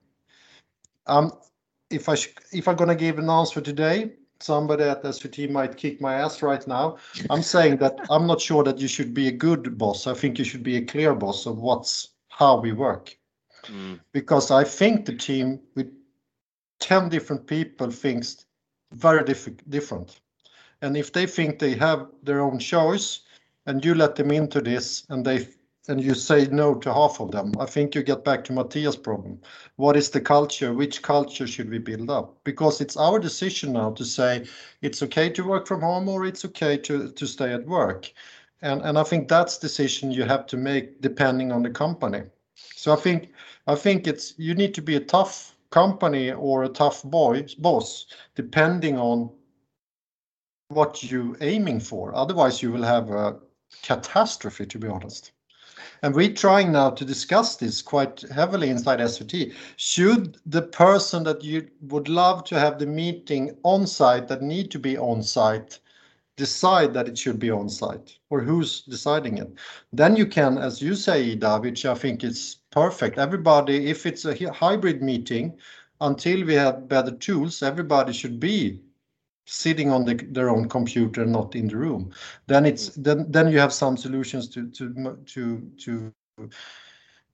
[1.08, 1.32] Um,
[1.90, 2.16] if I
[2.52, 6.68] if I'm gonna give an answer today, somebody at SVT might kick my ass right
[6.68, 6.98] now.
[7.30, 10.06] I'm saying that I'm not sure that you should be a good boss.
[10.06, 13.16] I think you should be a clear boss of what's how we work.
[13.66, 14.02] Mm.
[14.12, 15.90] Because I think the team with
[16.84, 18.46] 10 different people thinks
[18.92, 20.20] very diff- different.
[20.82, 23.22] And if they think they have their own choice
[23.66, 25.48] and you let them into this and they
[25.90, 29.02] and you say no to half of them, I think you get back to Mattias'
[29.02, 29.42] problem.
[29.76, 30.74] What is the culture?
[30.74, 32.38] Which culture should we build up?
[32.46, 34.46] Because it's our decision now to say
[34.82, 38.12] it's okay to work from home or it's okay to, to stay at work.
[38.62, 42.24] And, and I think that's decision you have to make depending on the company.
[42.76, 43.30] So I think
[43.68, 48.06] I think it's you need to be a tough company or a tough boy boss
[48.36, 49.32] depending on
[50.68, 52.16] what you're aiming for.
[52.16, 53.40] Otherwise, you will have a
[53.82, 55.32] catastrophe, to be honest.
[56.04, 59.56] And we're trying now to discuss this quite heavily inside SVT.
[59.78, 64.70] Should the person that you would love to have the meeting on site that need
[64.72, 65.80] to be on site
[66.36, 69.52] decide that it should be on site or who's deciding it?
[69.92, 73.18] Then you can, as you say, Ida, which I think is perfect.
[73.18, 75.58] Everybody, if it's a hybrid meeting,
[76.02, 78.82] until we have better tools, everybody should be
[79.46, 82.12] sitting on the, their own computer, not in the room.
[82.48, 83.04] Then it's mm.
[83.04, 86.14] then then you have some solutions to to to to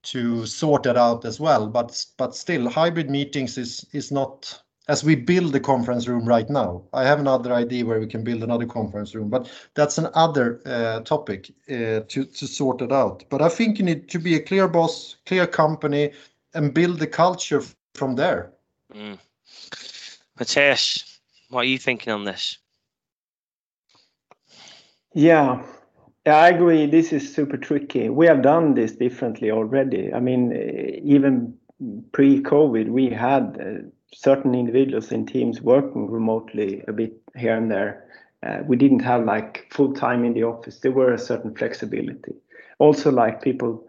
[0.02, 1.66] to sort that out as well.
[1.66, 6.50] But but still, hybrid meetings is is not as we build the conference room right
[6.50, 6.82] now.
[6.92, 11.00] I have another idea where we can build another conference room, but that's another uh,
[11.00, 13.24] topic uh, to to sort it out.
[13.30, 16.10] But I think you need to be a clear boss, clear company,
[16.54, 17.62] and build the culture
[17.94, 18.50] from there.
[18.92, 19.18] Mm.
[20.38, 21.04] Mattias,
[21.50, 22.58] what are you thinking on this?
[25.14, 25.62] Yeah,
[26.26, 26.86] yeah, I agree.
[26.86, 28.08] This is super tricky.
[28.08, 30.12] We have done this differently already.
[30.12, 30.52] I mean,
[31.04, 31.54] even
[32.12, 38.06] pre-COVID, we had uh, certain individuals in teams working remotely a bit here and there.
[38.42, 40.78] Uh, we didn't have like full time in the office.
[40.80, 42.34] There were a certain flexibility.
[42.78, 43.86] Also, like people,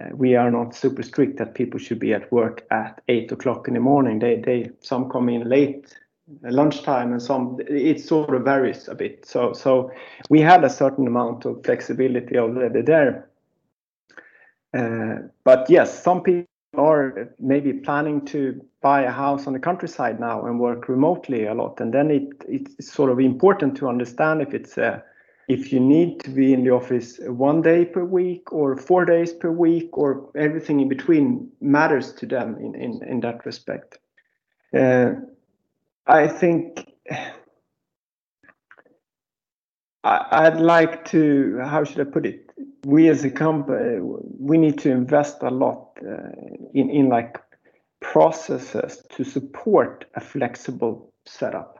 [0.00, 3.68] uh, we are not super strict that people should be at work at eight o'clock
[3.68, 4.18] in the morning.
[4.18, 5.94] They they some come in late
[6.42, 9.90] lunchtime and some it sort of varies a bit so so
[10.30, 13.28] we had a certain amount of flexibility already there
[14.74, 20.18] uh, but yes some people are maybe planning to buy a house on the countryside
[20.18, 24.40] now and work remotely a lot and then it it's sort of important to understand
[24.40, 25.00] if it's a uh,
[25.48, 29.32] if you need to be in the office one day per week or four days
[29.32, 33.98] per week or everything in between matters to them in in, in that respect
[34.74, 35.12] uh,
[36.06, 36.86] I think
[40.04, 42.50] I'd like to, how should I put it?
[42.84, 45.91] We as a company, we need to invest a lot
[46.74, 47.38] in, in like
[48.00, 51.78] processes to support a flexible setup.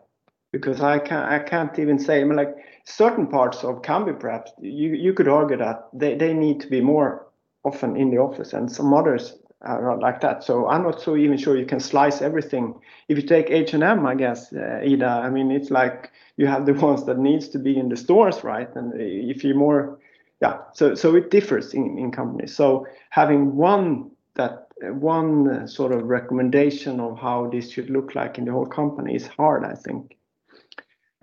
[0.53, 2.55] Because I can't, I can't even say, I mean, like
[2.85, 6.81] certain parts of Kambi, perhaps you, you could argue that they, they need to be
[6.81, 7.27] more
[7.65, 9.35] often in the office, and some others
[9.67, 10.45] uh, like that.
[10.45, 12.75] So I'm not so even sure you can slice everything.
[13.09, 16.75] If you take H&M, I guess, uh, Ida, I mean, it's like you have the
[16.87, 18.69] ones that needs to be in the stores, right?
[18.75, 19.99] And if you're more,
[20.41, 22.55] yeah, so so it differs in, in companies.
[22.55, 28.45] So having one that one sort of recommendation of how this should look like in
[28.45, 30.17] the whole company is hard, I think.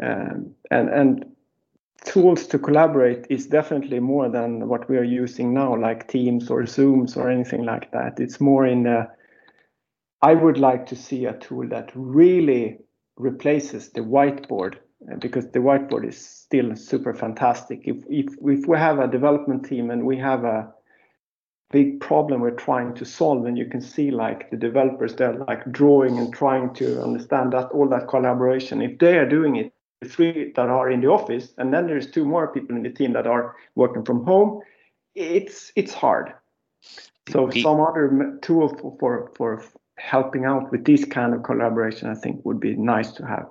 [0.02, 1.26] Um, and and
[2.06, 6.64] tools to collaborate is definitely more than what we are using now, like Teams or
[6.64, 8.20] Zooms or anything like that.
[8.20, 9.08] It's more in the,
[10.22, 12.80] I would like to see a tool that really
[13.18, 14.76] replaces the whiteboard
[15.12, 17.82] uh, because the whiteboard is still super fantastic.
[17.86, 20.74] If, if, if we have a development team and we have a
[21.72, 25.72] big problem we're trying to solve and you can see like the developers they're like
[25.72, 29.72] drawing and trying to understand that all that collaboration if they are doing it
[30.06, 33.14] three that are in the office, and then there's two more people in the team
[33.14, 34.62] that are working from home.
[35.16, 36.34] It's it's hard.
[37.30, 39.64] So some other tool for, for for
[39.98, 43.48] helping out with this kind of collaboration, I think, would be nice to have.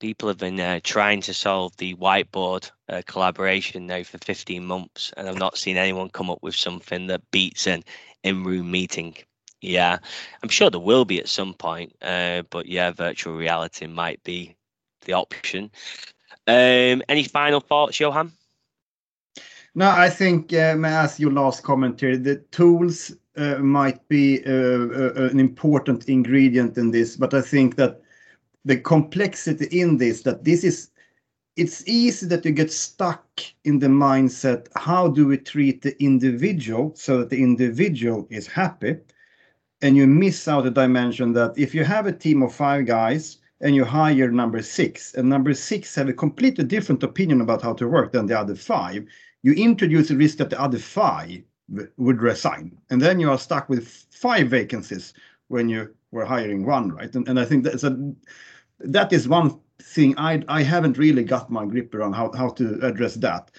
[0.00, 5.12] People have been uh, trying to solve the whiteboard uh, collaboration now for 15 months,
[5.16, 7.82] and I've not seen anyone come up with something that beats an
[8.22, 9.16] in-room meeting.
[9.60, 9.98] Yeah,
[10.42, 14.54] I'm sure there will be at some point, uh, but yeah, virtual reality might be
[15.04, 15.70] the option.
[16.46, 18.32] Um, any final thoughts, Johan?
[19.74, 25.28] No, I think um, as your last comment here, the tools uh, might be uh,
[25.30, 28.00] an important ingredient in this, but I think that
[28.64, 30.90] the complexity in this, that this is,
[31.56, 33.24] it's easy that you get stuck
[33.64, 38.96] in the mindset, how do we treat the individual so that the individual is happy?
[39.82, 43.38] And you miss out the dimension that if you have a team of five guys
[43.60, 47.72] and you hire number six, and number six have a completely different opinion about how
[47.74, 49.04] to work than the other five,
[49.42, 51.42] you introduce the risk that the other five
[51.96, 52.76] would resign.
[52.90, 55.12] And then you are stuck with five vacancies
[55.48, 57.14] when you were hiring one, right?
[57.14, 57.96] And, and I think that's a,
[58.80, 62.78] that is one thing I, I haven't really got my grip around how, how to
[62.86, 63.50] address that.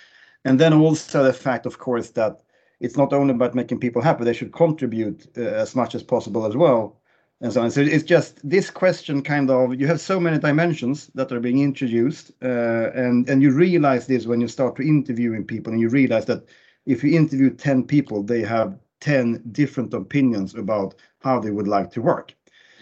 [0.45, 2.41] And then also the fact, of course, that
[2.79, 6.45] it's not only about making people happy, they should contribute uh, as much as possible
[6.45, 6.99] as well
[7.41, 7.71] and so on.
[7.71, 11.61] So it's just this question kind of you have so many dimensions that are being
[11.61, 15.89] introduced, uh, and and you realize this when you start to interviewing people, and you
[15.89, 16.45] realize that
[16.85, 21.91] if you interview ten people, they have ten different opinions about how they would like
[21.91, 22.33] to work.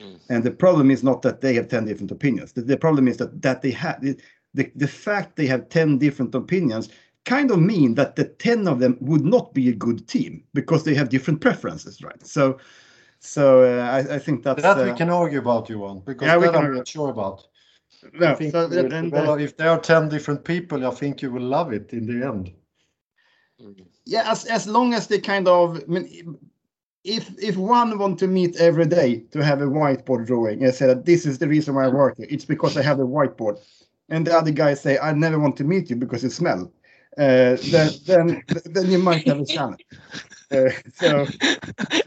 [0.01, 0.19] Mm.
[0.29, 2.53] And the problem is not that they have ten different opinions.
[2.53, 4.17] The, the problem is that that they have the
[4.75, 6.89] the fact they have ten different opinions
[7.25, 10.85] kind of mean that the 10 of them would not be a good team because
[10.85, 12.57] they have different preferences right so
[13.19, 16.27] so uh, I, I, think that's that we uh, can argue about, you want because
[16.27, 17.47] yeah, that I'm not sure about.
[18.13, 21.73] No, so and, well, if there are ten different people, I think you will love
[21.73, 22.53] it in the end.
[24.05, 26.37] Yeah, as as long as they kind of, I mean,
[27.03, 30.87] if if one want to meet every day to have a whiteboard drawing and say
[30.87, 33.59] that this is the reason why I work here, it's because I have a whiteboard.
[34.09, 36.71] and the other guy say, "I never want to meet you because you smell,"
[37.17, 39.85] uh, then then then you might have a challenge.
[40.49, 41.25] Uh, so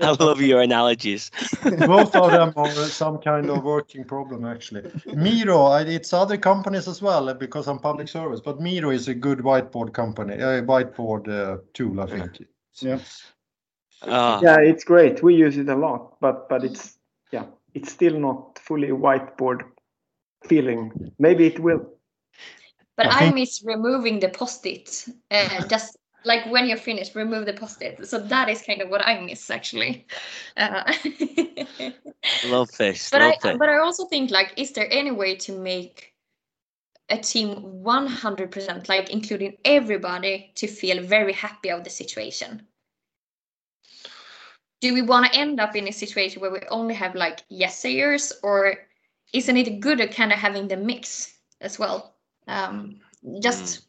[0.01, 1.30] I love your analogies.
[1.86, 4.91] Both of them are some kind of working problem, actually.
[5.14, 9.09] Miro, I, it's other companies as well uh, because I'm public service, but Miro is
[9.09, 12.47] a good whiteboard company, a whiteboard uh, tool, I think.
[12.80, 12.99] yeah,
[14.03, 15.22] Ah, Yeah, it's great.
[15.22, 16.98] We use it a lot, but but it's
[17.32, 19.62] yeah, it's still not fully whiteboard
[20.46, 21.12] feeling.
[21.18, 21.86] Maybe it will.
[22.96, 25.07] But I I, miss removing the post-it.
[25.30, 28.07] Uh, just like when you're finished, remove the post-it.
[28.07, 30.07] So that is kind of what I miss actually.
[30.57, 30.92] Uh,
[32.44, 33.11] love this.
[33.11, 33.59] but love I it.
[33.59, 36.14] but I also think like, is there any way to make
[37.09, 42.66] a team 100% like including everybody to feel very happy of the situation?
[44.80, 47.78] Do we want to end up in a situation where we only have like yes
[47.78, 48.74] sayers, or
[49.32, 52.14] isn't it good at kind of having the mix as well?
[52.46, 52.96] Um,
[53.40, 53.82] just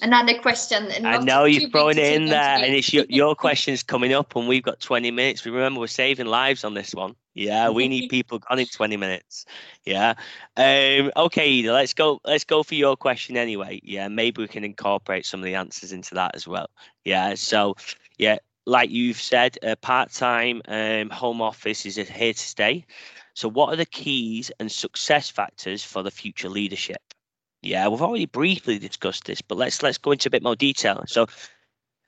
[0.00, 0.90] another question.
[1.04, 4.46] I know you've thrown it in there, and it's your, your question's coming up, and
[4.46, 5.44] we've got 20 minutes.
[5.44, 7.16] We remember we're saving lives on this one.
[7.34, 9.44] Yeah, we need people on in 20 minutes.
[9.84, 10.14] Yeah.
[10.56, 12.20] Um, okay, let's go.
[12.24, 13.80] Let's go for your question anyway.
[13.82, 16.68] Yeah, maybe we can incorporate some of the answers into that as well.
[17.04, 17.34] Yeah.
[17.34, 17.74] So,
[18.18, 22.86] yeah, like you've said, uh, part-time um, home office is here to stay.
[23.34, 27.02] So, what are the keys and success factors for the future leadership?
[27.62, 31.02] Yeah, we've already briefly discussed this, but let's let's go into a bit more detail.
[31.06, 31.26] So,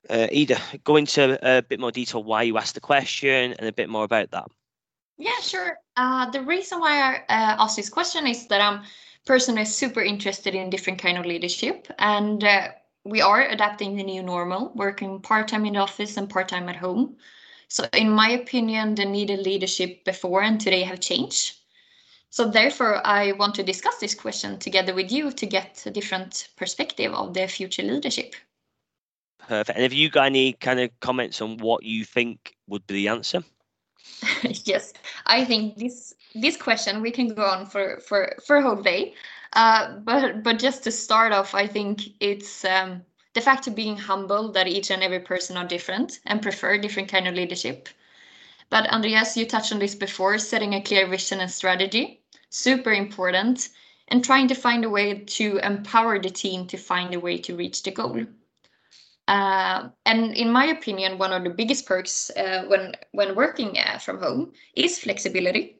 [0.08, 3.72] uh, Ida, go into a bit more detail why you asked the question and a
[3.72, 4.46] bit more about that.
[5.18, 5.78] Yeah, sure.
[5.96, 8.82] Uh, the reason why I uh, asked this question is that I'm
[9.24, 12.68] personally super interested in different kind of leadership, and uh,
[13.06, 16.68] we are adapting the new normal, working part time in the office and part time
[16.68, 17.16] at home.
[17.68, 21.58] So, in my opinion, the needed leadership before and today have changed.
[22.30, 26.48] So, therefore, I want to discuss this question together with you to get a different
[26.56, 28.34] perspective of the future leadership.
[29.38, 29.76] Perfect.
[29.76, 33.08] And have you got any kind of comments on what you think would be the
[33.08, 33.42] answer?
[34.64, 34.92] yes,
[35.26, 39.14] I think this this question we can go on for for for a whole day.
[39.56, 43.02] Uh, but but just to start off, I think it's um,
[43.32, 47.08] the fact of being humble that each and every person are different and prefer different
[47.08, 47.88] kind of leadership.
[48.68, 53.70] But Andreas, you touched on this before, setting a clear vision and strategy, super important,
[54.08, 57.56] and trying to find a way to empower the team to find a way to
[57.56, 58.26] reach the goal.
[59.26, 63.98] Uh, and in my opinion, one of the biggest perks uh, when when working uh,
[63.98, 65.78] from home is flexibility.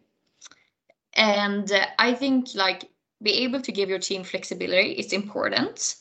[1.15, 2.91] And uh, I think like
[3.23, 5.97] be able to give your team flexibility is important,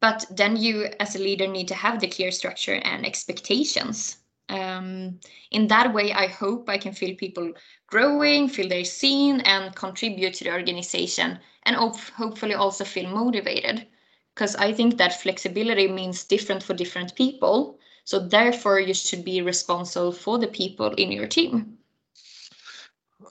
[0.00, 4.18] but then you as a leader need to have the clear structure and expectations.
[4.48, 7.52] Um, in that way, I hope I can feel people
[7.86, 13.86] growing, feel they're seen, and contribute to the organization, and hope, hopefully also feel motivated
[14.34, 17.78] because I think that flexibility means different for different people.
[18.04, 21.78] So therefore, you should be responsible for the people in your team.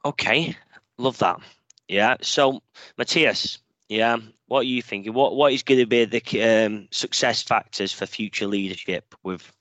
[0.05, 0.55] Okay,
[0.97, 1.39] love that.
[1.91, 2.15] Yeah.
[2.21, 2.61] So,
[2.97, 3.57] Mattias,
[3.89, 4.17] yeah,
[4.47, 5.13] what are you thinking?
[5.13, 9.51] What what is going to be the um, success factors for future leadership with,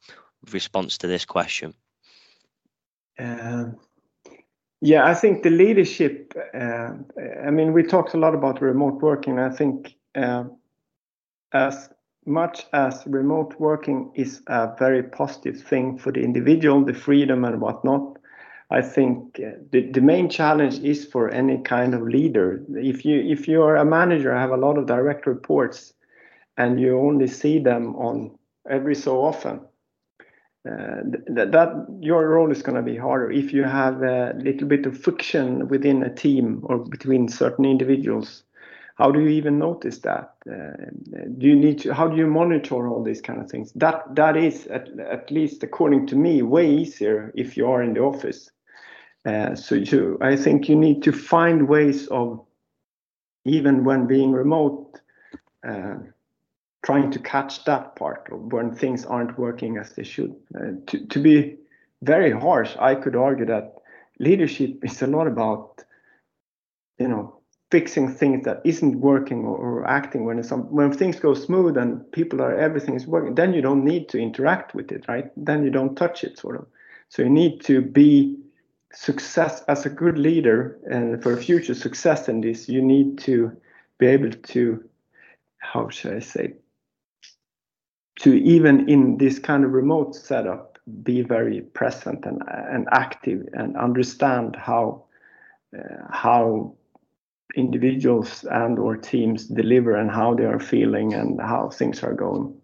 [0.52, 1.74] response to this question?
[3.18, 3.76] Um,
[4.80, 6.32] yeah, I think the leadership.
[6.54, 6.90] Uh,
[7.44, 9.40] I mean, we talked a lot about remote working.
[9.40, 10.44] I think uh,
[11.52, 11.90] as
[12.26, 17.60] much as remote working is a very positive thing for the individual, the freedom and
[17.60, 18.19] whatnot,
[18.72, 22.62] I think uh, the, the main challenge is for any kind of leader.
[22.70, 25.92] If you if you are a manager, have a lot of direct reports,
[26.56, 29.60] and you only see them on every so often,
[30.68, 33.30] uh, that, that your role is going to be harder.
[33.30, 38.44] If you have a little bit of friction within a team or between certain individuals,
[38.94, 40.34] how do you even notice that?
[40.48, 40.76] Uh,
[41.38, 41.92] do you need to?
[41.92, 43.72] How do you monitor all these kind of things?
[43.74, 47.94] That that is at, at least according to me way easier if you are in
[47.94, 48.48] the office.
[49.24, 52.44] Uh, so you, I think you need to find ways of
[53.44, 55.00] even when being remote,
[55.66, 55.96] uh,
[56.82, 60.34] trying to catch that part of when things aren't working as they should.
[60.54, 61.56] Uh, to to be
[62.02, 63.76] very harsh, I could argue that
[64.18, 65.84] leadership is a lot about
[66.98, 67.36] you know
[67.70, 70.24] fixing things that isn't working or, or acting.
[70.24, 73.84] When some when things go smooth and people are everything is working then you don't
[73.84, 75.30] need to interact with it right?
[75.36, 76.66] Then you don't touch it sort of.
[77.10, 78.38] So you need to be
[78.92, 83.56] success as a good leader and for future success in this you need to
[83.98, 84.82] be able to
[85.58, 86.52] how should i say
[88.18, 93.76] to even in this kind of remote setup be very present and, and active and
[93.76, 95.04] understand how
[95.76, 96.74] uh, how
[97.56, 102.59] individuals and or teams deliver and how they are feeling and how things are going.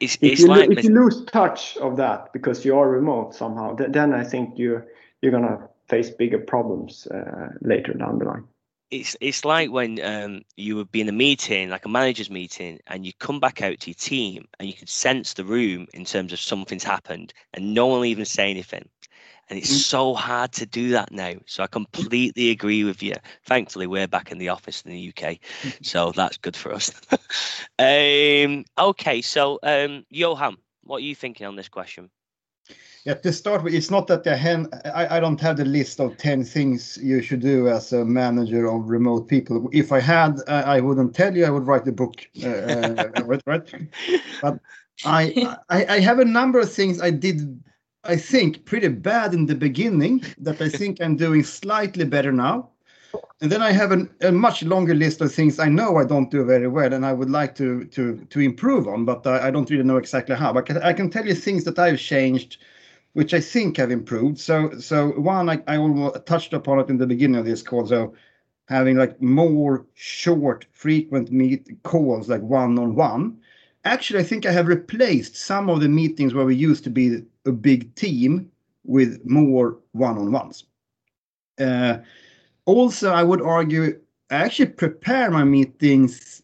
[0.00, 3.34] It's, If it's you, like if you lose touch of that because you are remote
[3.34, 4.82] somehow, th- then I think you
[5.20, 8.44] you're gonna face bigger problems uh, later down the line.
[8.92, 12.78] it's it's like when um, you would be in a meeting, like a manager's meeting,
[12.86, 16.04] and you come back out to your team, and you could sense the room in
[16.04, 18.88] terms of something's happened, and no one will even say anything.
[19.52, 19.84] And it's Mhm.
[19.84, 21.34] so hard to do that now.
[21.44, 23.16] So I completely agree with you.
[23.44, 25.40] Thankfully, we're back in the office in the UK,
[25.82, 26.90] so that's good for us.
[27.78, 32.08] um, okay, so um, Johan, what are you thinking on this question?
[33.04, 36.00] Yeah, to start with, it's not that I, have, I, I don't have the list
[36.00, 39.68] of 10 things you should do as a manager of remote people.
[39.70, 42.26] If I had, I, I wouldn't tell you, I would write the book.
[42.42, 43.74] Uh, uh, right, right?
[44.40, 44.58] But
[45.04, 47.62] I, I, I have a number of things I did,
[48.04, 52.70] I think, pretty bad in the beginning that I think I'm doing slightly better now.
[53.40, 56.30] And then I have an, a much longer list of things I know I don't
[56.30, 59.50] do very well and I would like to to to improve on, but I, I
[59.50, 60.52] don't really know exactly how.
[60.52, 62.58] But I can, I can tell you things that I've changed
[63.12, 64.38] which I think have improved.
[64.38, 67.86] So, so one, I, I almost touched upon it in the beginning of this call.
[67.86, 68.14] So,
[68.68, 73.38] having like more short, frequent meet calls, like one on one.
[73.84, 77.22] Actually, I think I have replaced some of the meetings where we used to be
[77.46, 78.50] a big team
[78.84, 80.64] with more one on ones.
[81.60, 81.98] Uh,
[82.64, 86.42] also, I would argue I actually prepare my meetings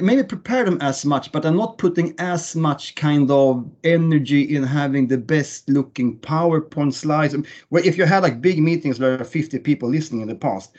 [0.00, 4.62] maybe prepare them as much, but I'm not putting as much kind of energy in
[4.62, 7.36] having the best looking PowerPoint slides.
[7.70, 10.34] Well, if you had like big meetings where there are 50 people listening in the
[10.34, 10.76] past,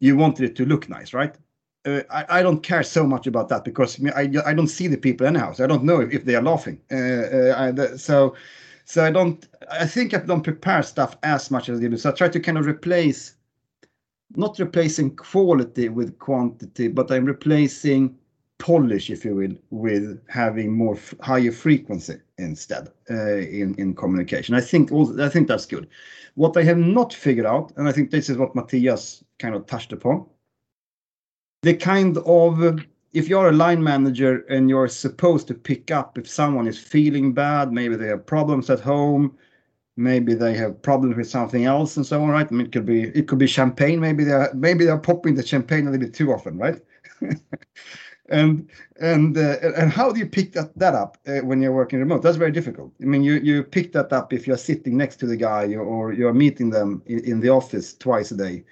[0.00, 1.34] you wanted it to look nice, right?
[1.86, 4.96] Uh, I, I don't care so much about that because I, I don't see the
[4.96, 6.80] people anyhow, so I don't know if, they are laughing.
[6.90, 8.34] Uh, uh, I, so,
[8.84, 9.46] so I don't.
[9.70, 11.96] I think I don't prepare stuff as much as I do.
[11.96, 13.34] So I try to kind of replace,
[14.34, 18.18] not replacing quality with quantity, but I'm replacing
[18.58, 24.56] polish, if you will, with having more higher frequency instead uh, in in communication.
[24.56, 25.88] I think also, I think that's good.
[26.34, 29.66] What I have not figured out, and I think this is what Mattias kind of
[29.66, 30.26] touched upon,
[31.66, 32.80] the kind of
[33.12, 37.32] if you're a line manager and you're supposed to pick up if someone is feeling
[37.32, 39.36] bad, maybe they have problems at home,
[39.96, 42.46] maybe they have problems with something else and so on, right?
[42.48, 43.98] I mean, it could be it could be champagne.
[43.98, 46.80] Maybe they are maybe they're popping the champagne a little bit too often, right?
[48.28, 52.00] and and uh, and how do you pick that, that up uh, when you're working
[52.00, 55.16] remote that's very difficult i mean you you pick that up if you're sitting next
[55.16, 58.64] to the guy or you're meeting them in, in the office twice a day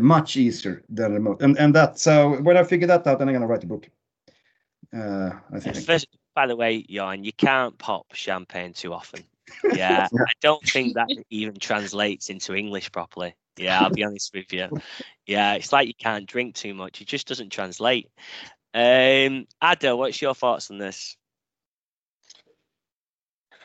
[0.00, 3.34] much easier than remote and and that so when i figure that out then i'm
[3.34, 3.88] going to write a book
[4.92, 6.08] uh i think First,
[6.38, 9.24] by the way, Jan, you can't pop champagne too often.
[9.74, 13.34] Yeah, I don't think that even translates into English properly.
[13.56, 14.68] Yeah, I'll be honest with you.
[15.26, 17.00] Yeah, it's like you can't drink too much.
[17.00, 18.08] It just doesn't translate.
[18.72, 21.16] Um, Adde, what's your thoughts on this?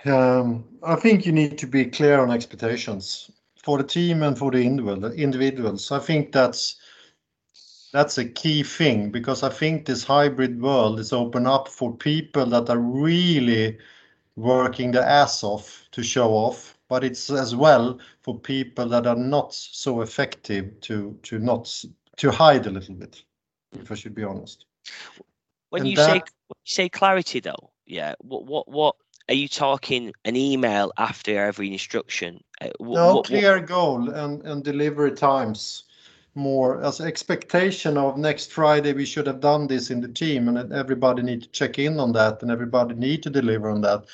[0.05, 3.29] Um, I think you need to be clear on expectations
[3.63, 5.91] for the team and for the individual, individuals.
[5.91, 6.75] I think that's
[7.93, 12.45] that's a key thing because I think this hybrid world is open up for people
[12.47, 13.77] that are really
[14.35, 19.15] working their ass off to show off, but it's as well for people that are
[19.15, 21.83] not so effective to to not
[22.17, 23.23] to hide a little bit,
[23.79, 24.65] if I should be honest.
[25.69, 28.95] When And you say when you say clarity, though, yeah, what what what
[29.29, 30.13] are you talking?
[30.25, 32.43] An email after every instruction?
[32.61, 35.83] Uh, No what- what- clear goal and, and delivery times
[36.35, 40.73] more as expectation of next Friday we should have done this in the team and
[40.73, 44.05] everybody need to check in on that and everybody need to deliver on that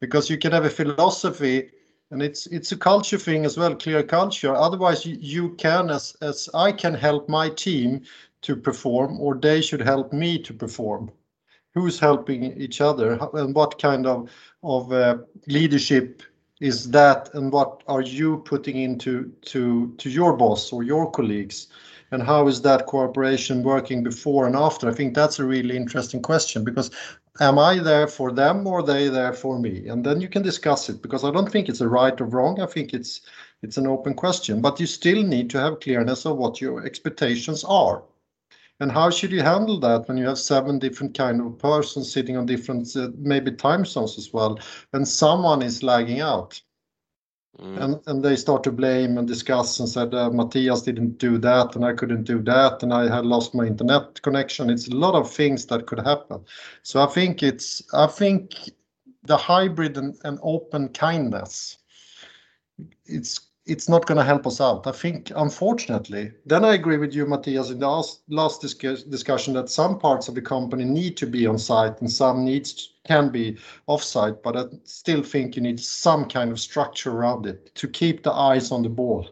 [0.00, 1.70] because you can have a philosophy
[2.10, 6.16] and it's it's a culture thing as well clear culture otherwise you, you can as
[6.22, 8.02] as I can help my team
[8.42, 11.10] to perform or they should help me to perform
[11.76, 13.18] who's helping each other?
[13.34, 14.30] And what kind of
[14.62, 16.22] of uh, leadership
[16.58, 17.32] is that?
[17.34, 21.68] And what are you putting into to to your boss or your colleagues?
[22.12, 24.88] And how is that cooperation working before and after?
[24.88, 26.90] I think that's a really interesting question because
[27.40, 29.88] am i there for them or they there for me?
[29.88, 32.60] And then you can discuss it because i don't think it's a right or wrong.
[32.60, 33.20] I think it's
[33.62, 34.62] it's an open question.
[34.62, 38.02] But you still need to have clearness of what your expectations are
[38.80, 42.36] and how should you handle that when you have seven different kind of persons sitting
[42.36, 44.58] on different uh, maybe time zones as well
[44.92, 46.60] and someone is lagging out?
[47.58, 47.80] Mm.
[47.82, 51.74] and and they start to blame and discuss and said uh, Mattias didn't do that
[51.74, 54.68] and I couldn't do that and I had lost my internet connection.
[54.68, 56.44] It's a lot of things that could happen.
[56.82, 58.52] So I think it's I think
[59.22, 61.78] the hybrid and, and open kindness
[63.06, 64.86] it's it's not going to help us out.
[64.86, 69.54] I think, unfortunately, then I agree with you, Mattias, in the last, last discuss, discussion
[69.54, 73.28] that some parts of the company need to be on site and some needs can
[73.28, 73.56] be
[73.86, 77.88] off site, but I still think you need some kind of structure around it to
[77.88, 79.28] keep the eyes on the ball.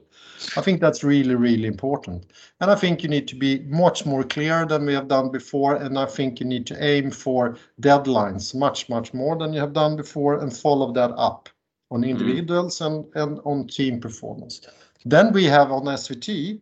[0.57, 2.27] I think that's really, really important.
[2.61, 5.77] And I think you need to be much more clear than we have done before.
[5.77, 9.73] And I think you need to aim for deadlines much, much more than you have
[9.73, 11.49] done before and follow that up
[11.91, 12.11] on mm-hmm.
[12.11, 14.61] individuals and, and on team performance.
[15.05, 16.61] Then we have on SVT,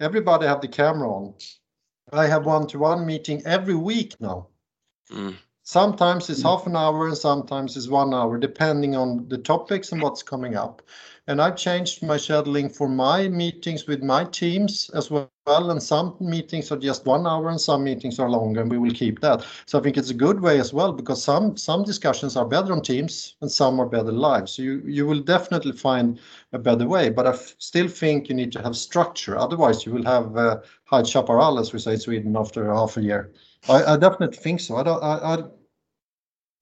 [0.00, 1.34] everybody have the camera on.
[2.12, 4.48] I have one-to-one meeting every week now.
[5.10, 5.36] Mm.
[5.62, 6.44] Sometimes it's mm.
[6.44, 10.56] half an hour and sometimes it's one hour, depending on the topics and what's coming
[10.56, 10.82] up.
[11.28, 15.28] And I've changed my scheduling for my meetings with my teams as well.
[15.46, 18.92] And some meetings are just one hour and some meetings are longer, and we will
[18.92, 19.44] keep that.
[19.66, 22.72] So I think it's a good way as well because some some discussions are better
[22.72, 24.48] on Teams and some are better live.
[24.48, 26.18] So you you will definitely find
[26.54, 27.10] a better way.
[27.10, 29.36] But I still think you need to have structure.
[29.38, 33.02] Otherwise, you will have uh, High Chaparral, as we say in Sweden, after half a
[33.02, 33.32] year.
[33.68, 34.76] I, I definitely think so.
[34.76, 35.02] I don't.
[35.02, 35.44] I, I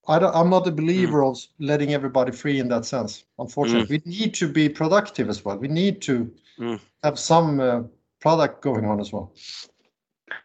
[0.09, 1.31] I am not a believer mm.
[1.31, 3.25] of letting everybody free in that sense.
[3.39, 4.07] Unfortunately, mm.
[4.07, 5.59] we need to be productive as well.
[5.59, 6.81] We need to mm.
[7.03, 7.83] have some uh,
[8.21, 9.33] product going on as well.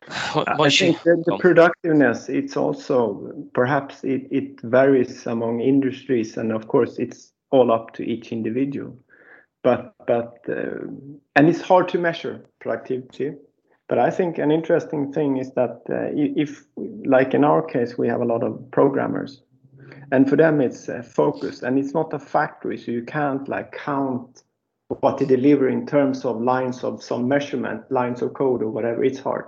[0.07, 6.67] I think the, the productiveness it's also perhaps it, it varies among industries and of
[6.67, 8.95] course it's all up to each individual
[9.63, 10.85] but but uh,
[11.35, 13.33] and it's hard to measure productivity
[13.87, 16.63] but I think an interesting thing is that uh, if
[17.05, 19.41] like in our case we have a lot of programmers
[20.11, 23.71] and for them it's uh, focus and it's not a factory so you can't like
[23.71, 24.43] count
[24.99, 29.03] what they deliver in terms of lines of some measurement lines of code or whatever.
[29.03, 29.45] It's hard.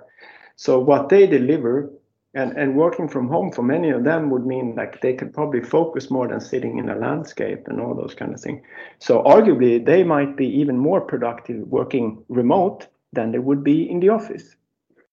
[0.55, 1.91] So what they deliver
[2.33, 5.61] and, and working from home for many of them would mean like they could probably
[5.61, 8.59] focus more than sitting in a landscape and all those kind of things
[8.97, 13.99] so arguably they might be even more productive working remote than they would be in
[13.99, 14.55] the office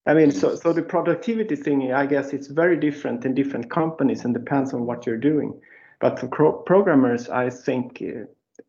[0.06, 4.24] I mean, so so the productivity thing, I guess it's very different in different companies
[4.24, 5.60] and depends on what you're doing.
[6.00, 8.24] But for pro- programmers, I think uh,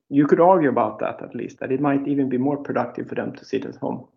[0.10, 3.16] you could argue about that at least that it might even be more productive for
[3.16, 4.08] them to sit at home.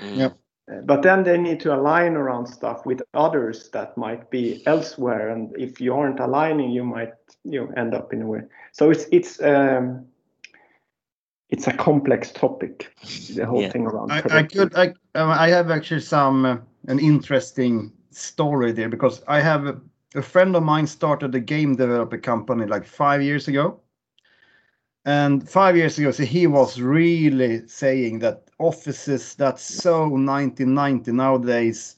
[0.00, 0.16] Mm.
[0.16, 0.38] Yep.
[0.70, 5.30] Uh, but then they need to align around stuff with others that might be elsewhere,
[5.30, 7.14] and if you aren't aligning, you might
[7.44, 8.42] you know end up in a way.
[8.72, 10.06] So it's it's um,
[11.50, 12.94] it's a complex topic
[13.34, 13.70] the whole yeah.
[13.70, 18.72] thing around I, I, could i um, i have actually some uh, an interesting story
[18.72, 19.80] there because i have a,
[20.14, 23.80] a, friend of mine started a game developer company like five years ago.
[25.06, 31.96] And five years ago so he was really saying that offices that's so 1990 nowadays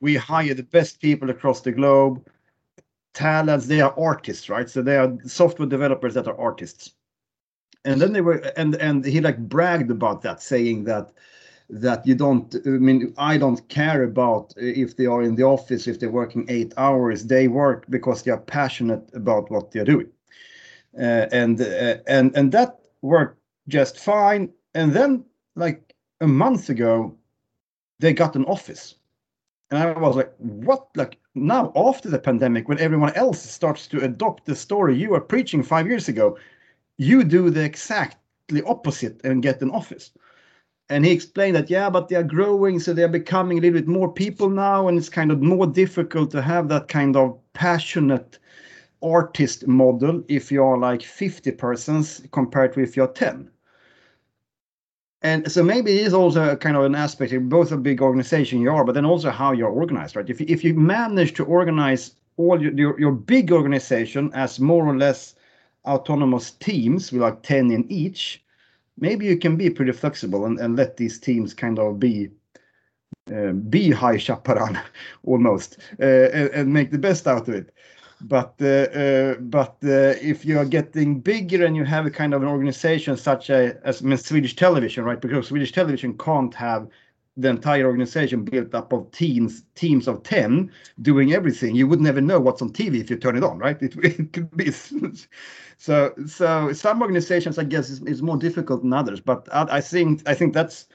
[0.00, 2.24] we hire the best people across the globe.
[3.14, 4.70] Talents they are artists right?
[4.70, 6.92] So they are software developers that are artists
[7.86, 11.12] and then they were and and he like bragged about that saying that
[11.70, 15.86] that you don't i mean i don't care about if they are in the office
[15.86, 20.08] if they're working eight hours they work because they are passionate about what they're doing.
[20.98, 24.50] Uh, and uh, and and that worked just fine.
[24.74, 25.24] And then
[25.54, 27.14] like a month ago
[27.98, 28.94] they got an office.
[29.70, 30.86] And i was like what?
[30.94, 35.20] Like now after the pandemic when everyone else starts to adopt the story you were
[35.20, 36.38] preaching five years ago
[36.98, 40.10] you do the exactly opposite and get an office.
[40.88, 43.88] And he explained that, yeah, but they are growing, so they're becoming a little bit
[43.88, 48.38] more people now, and it's kind of more difficult to have that kind of passionate
[49.02, 53.50] artist model if you're like 50 persons compared to if you're 10.
[55.22, 58.60] And so maybe it is also kind of an aspect of both a big organization
[58.60, 60.28] you are, but then also how you're organized, right?
[60.28, 64.96] If, if you manage to organize all your, your, your big organization as more or
[64.96, 65.34] less
[65.86, 68.42] autonomous teams with like 10 in each,
[68.98, 72.30] maybe you can be pretty flexible and, and let these teams kind of be
[73.34, 74.76] uh, be high chaparral
[75.24, 77.72] almost uh, and, and, make the best out of it.
[78.20, 82.34] But uh, uh but uh, if you are getting bigger and you have a kind
[82.34, 85.20] of an organization such a, as I mean, Swedish Television, right?
[85.20, 86.88] Because Swedish Television can't have
[87.36, 90.70] the entire organization built up of teams teams of 10
[91.02, 93.80] doing everything you would never know what's on tv if you turn it on right
[93.82, 94.70] it, it could be
[95.76, 99.80] so so some organizations i guess is, is more difficult than others but I, I,
[99.80, 100.88] think i think that's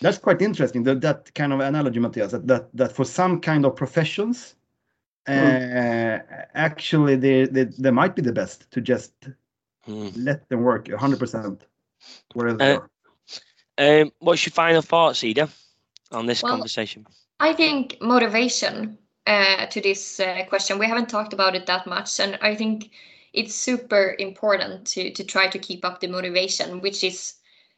[0.00, 3.64] that's quite interesting that that kind of analogy mattias that that, that for some kind
[3.64, 4.56] of professions
[5.28, 5.32] mm.
[5.32, 6.22] uh,
[6.54, 9.12] actually they, they they might be the best to just
[9.86, 10.12] mm.
[10.16, 11.60] let them work 100%
[12.34, 12.90] wherever uh, they are
[13.78, 15.48] um, what's your final thoughts, Ida,
[16.12, 17.06] on this well, conversation?
[17.40, 20.78] I think motivation uh, to this uh, question.
[20.78, 22.90] We haven't talked about it that much, and I think
[23.32, 27.34] it's super important to to try to keep up the motivation, which is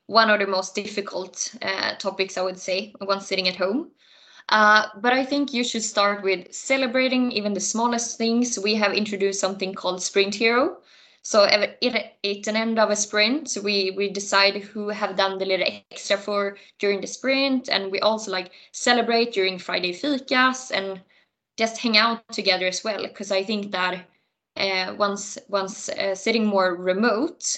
[0.07, 3.90] one of the most difficult uh, topics, I would say, when sitting at home.
[4.49, 8.59] Uh, but I think you should start with celebrating even the smallest things.
[8.59, 10.78] We have introduced something called Sprint Hero.
[11.27, 15.45] So at, at an end of a sprint, we we decide who have done the
[15.45, 21.01] little extra for during the sprint, and we also like celebrate during Friday fikas and
[21.57, 23.03] just hang out together as well.
[23.03, 24.07] Because I think that
[24.57, 27.57] uh, once once uh, sitting more remote,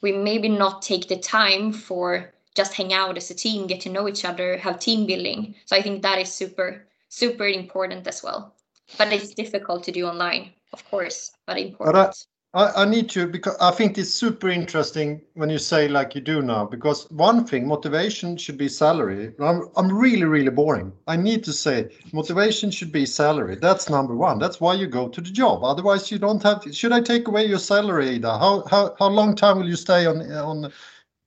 [0.00, 3.90] we maybe not take the time for just hang out as a team, get to
[3.90, 5.54] know each other, have team building.
[5.66, 8.54] So I think that is super, super important as well.
[8.96, 11.94] But it's difficult to do online, of course, but important.
[11.94, 16.16] But I, I need to because I think it's super interesting when you say like
[16.16, 19.32] you do now because one thing motivation should be salary.
[19.38, 20.92] I'm I'm really really boring.
[21.06, 23.54] I need to say motivation should be salary.
[23.54, 24.40] That's number one.
[24.40, 25.62] That's why you go to the job.
[25.62, 26.64] Otherwise you don't have.
[26.74, 28.38] Should I take away your salary, Ida?
[28.38, 30.72] How how how long time will you stay on on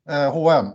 [0.07, 0.73] uh, HM?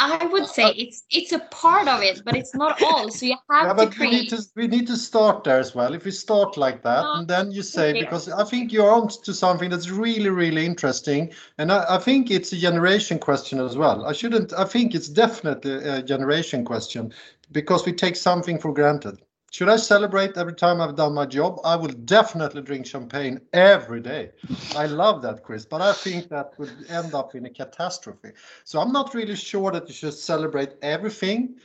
[0.00, 3.10] I would say it's it's a part of it, but it's not all.
[3.10, 4.10] So you have yeah, to but create.
[4.10, 5.92] we need to we need to start there as well.
[5.92, 8.00] If we start like that, and then you say okay.
[8.00, 12.30] because I think you're on to something that's really really interesting, and I, I think
[12.30, 14.06] it's a generation question as well.
[14.06, 14.52] I shouldn't.
[14.52, 17.12] I think it's definitely a generation question
[17.50, 19.18] because we take something for granted.
[19.50, 21.60] Should I celebrate every time I've done my job?
[21.64, 24.30] I will definitely drink champagne every day.
[24.76, 28.32] I love that, Chris, but I think that would end up in a catastrophe.
[28.64, 31.56] So I'm not really sure that you should celebrate everything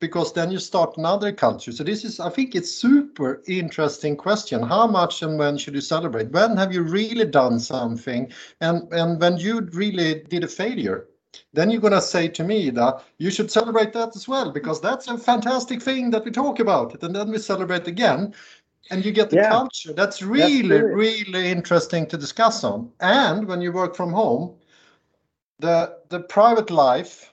[0.00, 1.72] because then you start another culture.
[1.72, 4.62] So this is, I think it's super interesting question.
[4.62, 6.30] How much and when should you celebrate?
[6.30, 8.30] When have you really done something?
[8.60, 11.06] And and when you really did a failure,
[11.52, 15.08] then you're gonna say to me that you should celebrate that as well because that's
[15.08, 18.34] a fantastic thing that we talk about it, and then we celebrate again.
[18.90, 19.48] And you get the Yeah.
[19.48, 19.92] culture.
[19.92, 20.94] That's really, true.
[20.94, 22.90] really interesting to discuss on.
[23.00, 24.56] And when you work from home,
[25.58, 27.32] the the private life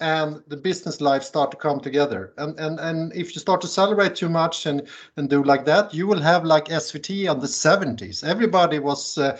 [0.00, 3.68] and the business life start to come together and and and if you start to
[3.68, 4.82] celebrate too much and
[5.16, 9.38] and do like that you will have like svt on the 70s everybody was uh,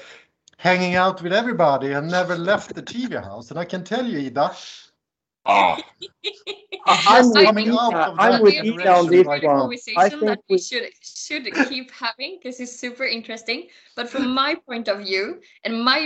[0.59, 4.19] hanging out with everybody and never left the tv house and i can tell you
[4.27, 4.55] ida
[5.47, 5.77] oh,
[6.89, 9.59] I'm just with coming out of I'm that with generation Ida on this right one.
[9.61, 13.69] conversation I think that we we- should should keep having because it's super interesting.
[13.97, 15.99] But from my point of view and my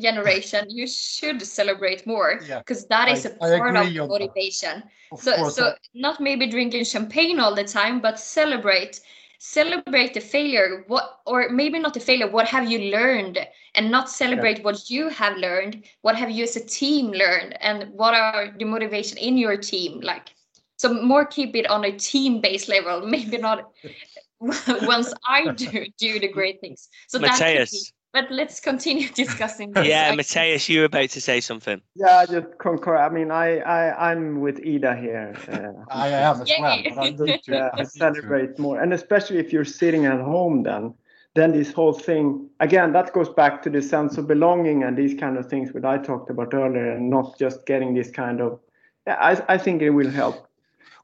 [0.00, 4.06] generation, you should celebrate more Yeah, because that is I- a I part of agree
[4.06, 4.84] motivation.
[5.10, 9.00] Of So course, so not maybe drinking champagne all the time, but celebrate
[9.38, 13.38] celebrate the failure what or maybe not the failure what have you learned?
[13.74, 15.84] And not celebrate what you have learned.
[16.02, 17.56] What have you as a team learned?
[17.62, 20.34] And what are the motivation in your team like?
[20.76, 23.70] So more keep it on a team based level maybe not
[24.40, 26.88] once i do do the great things.
[27.08, 27.92] So that could be- Mattias.
[28.12, 31.80] But let's continue discussing this Yeah, I- Mattias, you were about to say something.
[31.94, 32.96] Yeah, I just concur.
[32.96, 35.34] I mean, I, I, I'm with Ida here.
[35.48, 36.88] Uh, i am as well Yay.
[36.88, 38.80] but I need to- yeah, I celebrate more.
[38.80, 40.94] And especially if you're sitting at home, then
[41.34, 45.14] then this whole thing again that goes back to the sense of belonging and these
[45.14, 48.58] kind of things that I talked about earlier, and not just getting this kind of.
[49.06, 50.47] Yeah, I, I think it will help.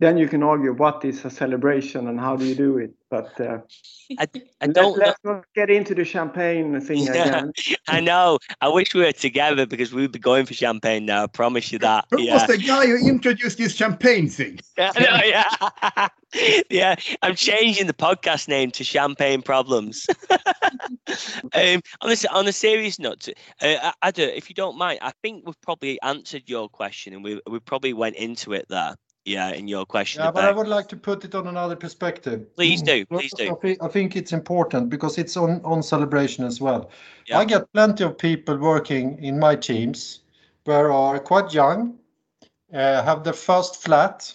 [0.04, 3.40] Then you can argue what is a celebration and how do you do it, but
[3.40, 3.60] uh,
[4.18, 4.26] I,
[4.60, 4.98] I let, don't.
[4.98, 7.12] know- let's not get into the champagne thing Yeah.
[7.12, 7.52] again.
[7.88, 8.38] I know.
[8.60, 11.22] I wish we were together because we'd be going for champagne now.
[11.22, 12.04] I promise you that.
[12.10, 12.34] Who Yeah.
[12.34, 14.60] was the guy who introduced this champagne thing?
[14.76, 16.08] Yeah, know, yeah.
[16.68, 20.06] yeah, I'm changing the podcast name to Champagne Problems.
[21.54, 23.26] um, on a, on a serious note,
[23.62, 27.40] uh, Adde, if you don't mind, I think we've probably answered your question and we
[27.50, 28.96] we probably went into it there.
[29.24, 30.22] Yeah, in your question.
[30.22, 32.54] Yeah, but I would like to put it on another perspective.
[32.56, 33.52] Please do, please do.
[33.52, 36.90] I think, I think it's important because it's on, on celebration as well.
[37.26, 37.38] Yeah.
[37.38, 40.20] I get plenty of people working in my teams
[40.64, 41.98] where are quite young,
[42.74, 44.34] uh, have their first flat,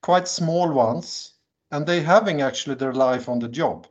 [0.00, 1.32] quite small ones,
[1.72, 3.88] and they having actually their life on the job.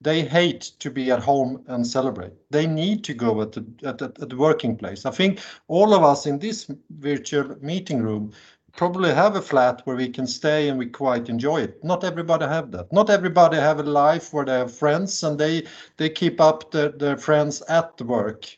[0.00, 2.32] They hate to be at home and celebrate.
[2.50, 5.04] They need to go at the, at, the, at the working place.
[5.04, 8.32] I think all of us in this virtual meeting room
[8.78, 11.82] probably have a flat where we can stay and we quite enjoy it.
[11.82, 12.92] Not everybody have that.
[12.92, 15.66] Not everybody have a life where they have friends and they
[15.96, 18.56] they keep up their, their friends at the work.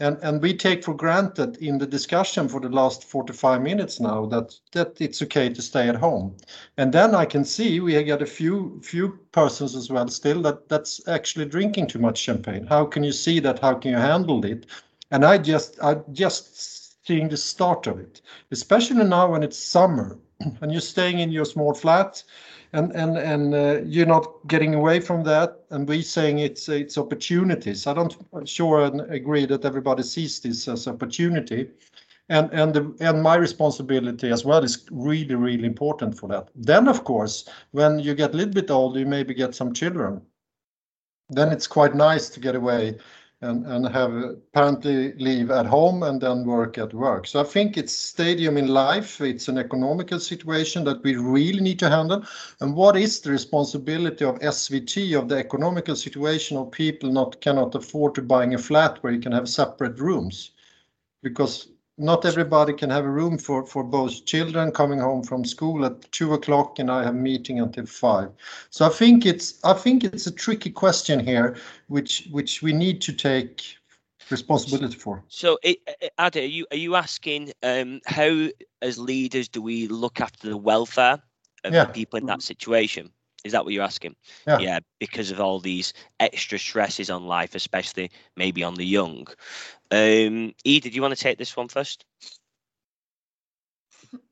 [0.00, 4.26] And and we take for granted in the discussion for the last 45 minutes now
[4.26, 6.36] that that it's okay to stay at home.
[6.76, 10.68] And then I can see we got a few few persons as well still that
[10.68, 12.66] that's actually drinking too much champagne.
[12.66, 13.60] How can you see that?
[13.60, 14.66] How can you handle it?
[15.12, 16.73] And I just I just
[17.06, 20.18] seeing the start of it, especially now when it's summer
[20.60, 22.22] and you're staying in your small flat
[22.72, 25.60] and and and uh, you're not getting away from that.
[25.70, 27.86] And we saying it's it's opportunities.
[27.86, 28.16] I don't
[28.48, 31.70] sure and agree that everybody sees this as opportunity.
[32.30, 36.48] And and the, and my responsibility as well is really really important for that.
[36.54, 40.22] Then of course when you get a little bit older you maybe get some children.
[41.30, 42.98] Then it's quite nice to get away
[43.40, 47.26] and, and have apparently leave at home and then work at work.
[47.26, 49.20] So I think it's stadium in life.
[49.20, 52.24] It's an economical situation that we really need to handle.
[52.60, 57.74] And what is the responsibility of SVT of the economical situation of people not cannot
[57.74, 60.52] afford to buying a flat where you can have separate rooms?
[61.22, 65.84] Because not everybody can have a room for, for both children coming home from school
[65.84, 68.30] at two o'clock and I have meeting until five.
[68.70, 73.00] So I think it's I think it's a tricky question here, which which we need
[73.02, 73.62] to take
[74.30, 75.22] responsibility for.
[75.28, 75.58] So,
[76.18, 78.48] Adde, are you are you asking um, how,
[78.82, 81.22] as leaders, do we look after the welfare
[81.64, 81.84] of yeah.
[81.84, 83.10] the people in that situation?
[83.44, 84.16] Is that what you're asking?
[84.46, 84.58] Yeah.
[84.58, 84.78] yeah.
[84.98, 89.26] because of all these extra stresses on life, especially maybe on the young.
[89.90, 92.04] Um, E, did you want to take this one first?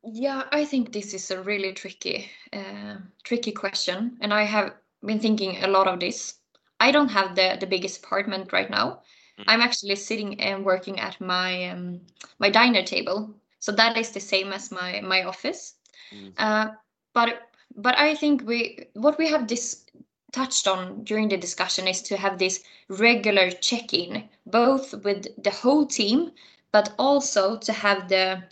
[0.05, 5.21] Yeah, I think this is a really tricky, uh, tricky question, and I have been
[5.21, 6.35] thinking a lot of this.
[6.81, 9.03] I don't have the the biggest apartment right now.
[9.39, 9.45] Mm.
[9.47, 12.01] I'm actually sitting and working at my um,
[12.39, 15.75] my diner table, so that is the same as my my office.
[16.13, 16.33] Mm.
[16.37, 16.71] Uh,
[17.15, 19.87] but but I think we what we have dis-
[20.33, 25.87] touched on during the discussion is to have this regular check-in, both with the whole
[25.87, 26.33] team,
[26.73, 28.43] but also to have the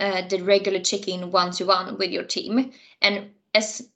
[0.00, 2.72] uh, the regular check-in one-to-one with your team.
[3.00, 3.88] And as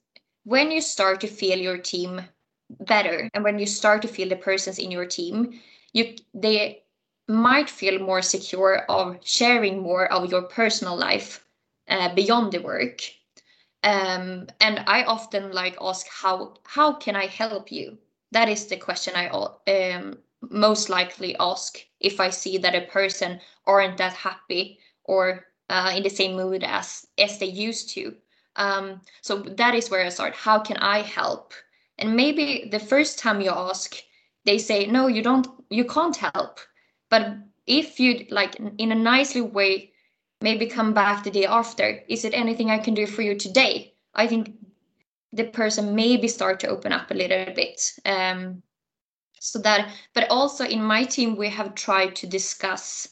[0.43, 2.21] when you start to feel your team
[2.69, 5.59] better, and when you start to feel the persons in your team,
[5.93, 6.83] you they
[7.27, 11.45] might feel more secure of sharing more of your personal life
[11.89, 13.01] uh, beyond the work
[13.83, 17.97] um, and i often like ask how how can i help you?
[18.31, 23.39] That is the question i um, most likely ask if i see that a person
[23.65, 28.15] aren't that happy or uh, in the same mood as as they used to.
[28.55, 30.35] Um, so that is where i start.
[30.35, 31.53] How can i help?
[31.99, 33.95] And maybe the first time you ask
[34.45, 36.59] they say no you don't you can't help.
[37.09, 39.91] But if you like in a nicely way
[40.41, 42.03] maybe come back the day after.
[42.07, 43.93] Is it anything I can do for you today?
[44.13, 44.53] I think
[45.33, 47.93] the person maybe start to open up a little bit.
[48.05, 48.61] Um,
[49.39, 53.09] so that, but also in my team, we have tried to discuss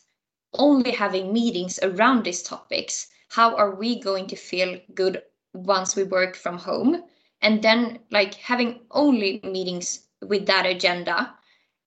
[0.54, 3.08] only having meetings around these topics.
[3.30, 5.22] How are we going to feel good
[5.54, 7.04] once we work from home?
[7.42, 11.36] And then, like, having only meetings with that agenda.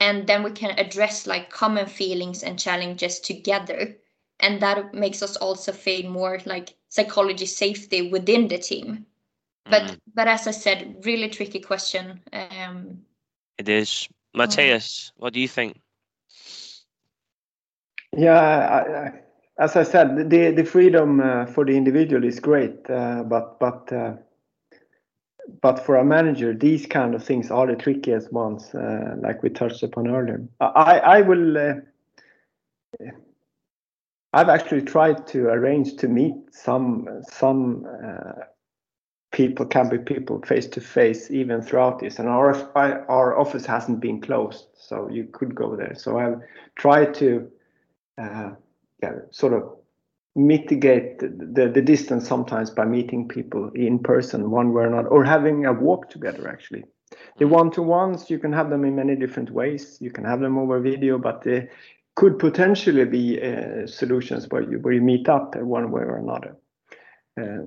[0.01, 3.97] And then we can address like common feelings and challenges together
[4.41, 9.07] and that makes us also feel more like psychology safety within the team.
[9.65, 9.99] But mm.
[10.15, 13.03] but as i said really tricky question um
[13.59, 14.09] it is.
[14.37, 15.81] Mattias what do you think?
[18.17, 19.13] Yeah I, I,
[19.59, 23.93] as i said the the freedom uh, for the individual is great uh, but but
[23.93, 24.15] uh,
[25.61, 29.51] but for a manager these kind of things are the trickiest ones uh, like we
[29.51, 30.43] touched upon earlier.
[30.61, 31.75] I i will uh,
[34.33, 38.45] I've actually tried to arrange to meet some some uh,
[39.33, 42.19] people, can be people, face to face, even throughout this.
[42.19, 42.55] And our
[43.09, 45.95] our office hasn't been closed, so you could go there.
[45.95, 46.41] So I've
[46.77, 47.51] tried to
[48.19, 48.51] uh,
[49.03, 49.77] yeah, sort of
[50.35, 55.25] mitigate the, the, distance sometimes by meeting people in person, one way or another, or
[55.25, 56.49] having a walk together.
[56.49, 56.85] Actually,
[57.39, 57.51] the mm.
[57.51, 59.99] one-to-ones you can have them in many different ways.
[60.01, 61.69] You can have them over video, but the
[62.19, 66.57] could potentially be uh, solutions where you where you meet up one way or another.
[67.41, 67.67] Uh,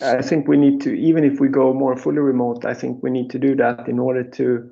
[0.00, 3.10] I think we need to, even if we go more fully remote, I think we
[3.10, 4.70] need to do that in order to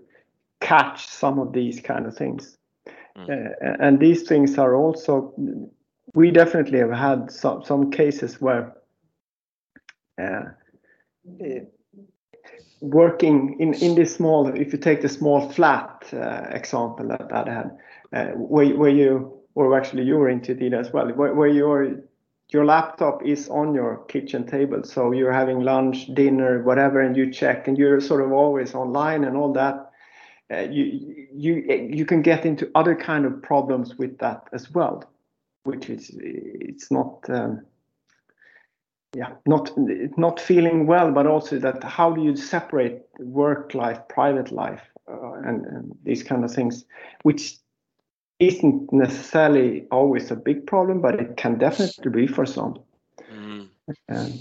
[0.61, 2.59] catch some of these kind of things.
[3.17, 3.29] Mm.
[3.31, 5.33] Uh, and these things are also,
[6.15, 8.75] we definitely have had some some cases where
[10.21, 10.47] uh,
[12.81, 17.55] working in in this small, if you take the small flat uh, example that I
[17.55, 17.79] had
[18.13, 21.09] uh, where, where you or actually you were into it as well.
[21.09, 21.97] Where, where your
[22.51, 24.83] your laptop is on your kitchen table.
[24.85, 29.25] So you're having lunch dinner whatever and you check and you're sort of always online
[29.25, 29.91] and all that.
[30.51, 31.55] Uh, you you
[31.91, 35.05] you can get into other kind of problems with that as well
[35.69, 37.61] which is it's not um,
[39.15, 39.71] yeah not
[40.17, 45.33] not feeling well but also that how do you separate work life private life uh,
[45.45, 46.85] and, and these kind of things
[47.23, 47.57] which
[48.39, 52.79] isn't necessarily always a big problem, but it can definitely be for some.
[53.33, 53.69] Mm.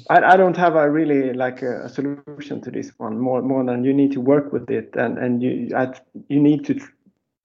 [0.10, 3.64] I, I, don't have a really like a, a, solution to this one more more
[3.64, 5.94] than you need to work with it and and you I,
[6.28, 6.78] you need to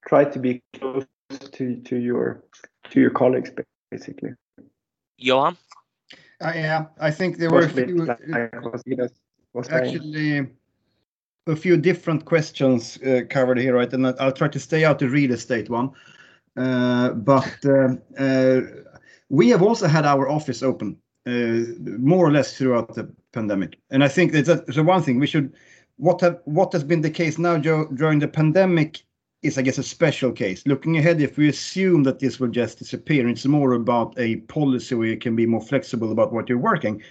[0.05, 2.43] try to be close to to your
[2.89, 3.51] to your colleagues
[3.89, 4.31] basically.
[5.17, 5.57] Johan?
[6.41, 8.19] Uh, yeah, I think there were a few, like
[9.71, 10.47] actually
[11.47, 13.91] a few different questions uh, covered here, right?
[13.93, 15.91] And I'll try to stay out the real estate one.
[16.55, 18.61] Uh, but uh, uh
[19.29, 20.95] we have also had our office open
[21.25, 21.61] uh,
[21.97, 25.53] more or less throughout the pandemic, and I think that's the one thing we should.
[25.97, 29.03] What have what has been the case now during the pandemic
[29.43, 30.65] is, I guess, a special case.
[30.65, 34.95] Looking ahead, if we assume that this will just disappear, it's more about a policy
[34.95, 37.01] where you can be more flexible about what you're working.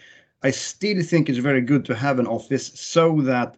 [0.43, 3.57] I still think it's very good to have an office so that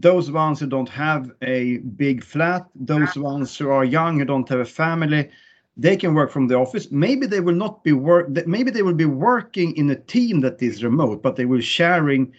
[0.00, 4.48] those ones who don't have a big flat, those ones who are young who don't
[4.48, 5.30] have a family,
[5.76, 6.90] they can work from the office.
[6.90, 8.28] Maybe they will not be work.
[8.46, 12.32] Maybe they will be working in a team that is remote, but they will sharing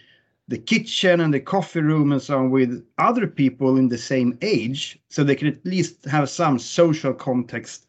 [0.48, 4.36] the kitchen and the coffee room and so on with other people in the same
[4.42, 7.86] age so they can at least have some social context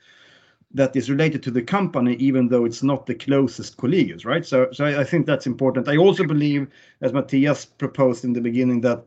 [0.74, 4.68] that is related to the company even though it's not the closest colleagues right so
[4.72, 6.68] so I, I think that's important i also believe
[7.01, 9.05] as mattias proposed in the beginning that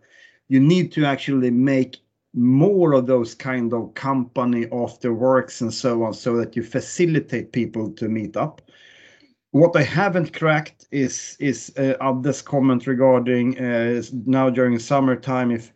[0.51, 1.99] you need to actually make
[2.35, 7.53] more of those kind of company after works and so on so that you facilitate
[7.53, 8.61] people to meet up
[9.53, 15.73] what I haven't cracked is is uh, Adde's comment regarding uh, now during summertime if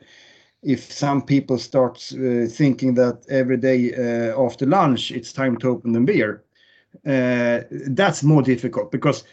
[0.62, 5.68] if some people start uh, thinking that every day uh, after lunch it's time to
[5.68, 6.44] open the beer.
[7.04, 9.24] Uh, that's more difficult because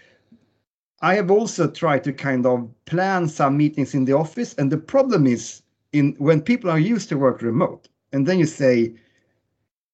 [1.01, 4.77] I have also tried to kind of plan some meetings in the office, and the
[4.77, 8.95] problem is in when people are used to work remote, and then you say,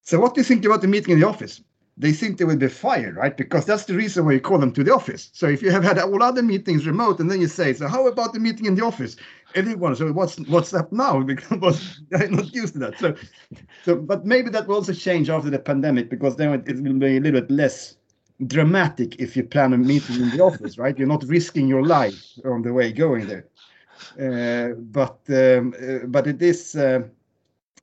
[0.02, 1.62] "So what do you think about the meeting in the office?"
[2.00, 3.36] they think they will be fired, right?
[3.36, 5.30] Because that's the reason why you call them to the office.
[5.32, 8.06] So if you have had all other meetings remote, and then you say, "So how
[8.06, 9.16] about the meeting in the office?"
[9.54, 11.20] Everyone, so what's what's up now?
[11.26, 12.98] Because I'm not used to that.
[12.98, 13.14] So,
[13.84, 16.92] so but maybe that will also change after the pandemic because then it, it will
[16.94, 17.97] be a little bit less
[18.46, 20.96] dramatic if you plan a meeting in the office, right?
[20.96, 23.46] You're not risking your life on the way going there.
[24.18, 26.76] Uh, but um, uh, but it is.
[26.76, 27.02] Uh,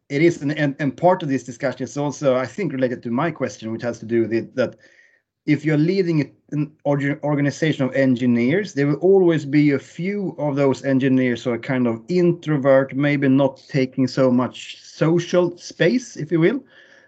[0.07, 3.09] it is, and, and, and part of this discussion is also, I think, related to
[3.09, 4.75] my question, which has to do with it, that
[5.45, 10.83] if you're leading an organization of engineers, there will always be a few of those
[10.83, 16.39] engineers who are kind of introvert, maybe not taking so much social space, if you
[16.39, 16.63] will.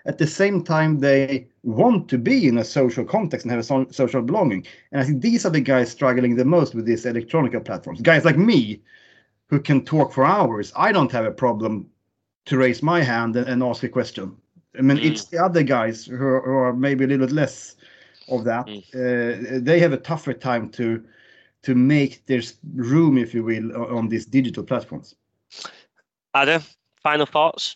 [0.07, 3.93] At the same time, they want to be in a social context and have a
[3.93, 4.65] social belonging.
[4.91, 8.01] And I think these are the guys struggling the most with these electronic platforms.
[8.01, 8.81] Guys like me,
[9.49, 11.89] who can talk for hours, I don't have a problem
[12.45, 14.35] to raise my hand and, and ask a question.
[14.77, 15.05] I mean, mm.
[15.05, 17.75] it's the other guys who are, who are, maybe a little bit less
[18.29, 18.67] of that.
[18.67, 18.83] Mm.
[18.95, 21.03] Uh, they have a tougher time to
[21.63, 22.41] to make their
[22.75, 25.15] room, if you will, on these digital platforms.
[26.33, 26.63] Adde,
[27.01, 27.75] final thoughts?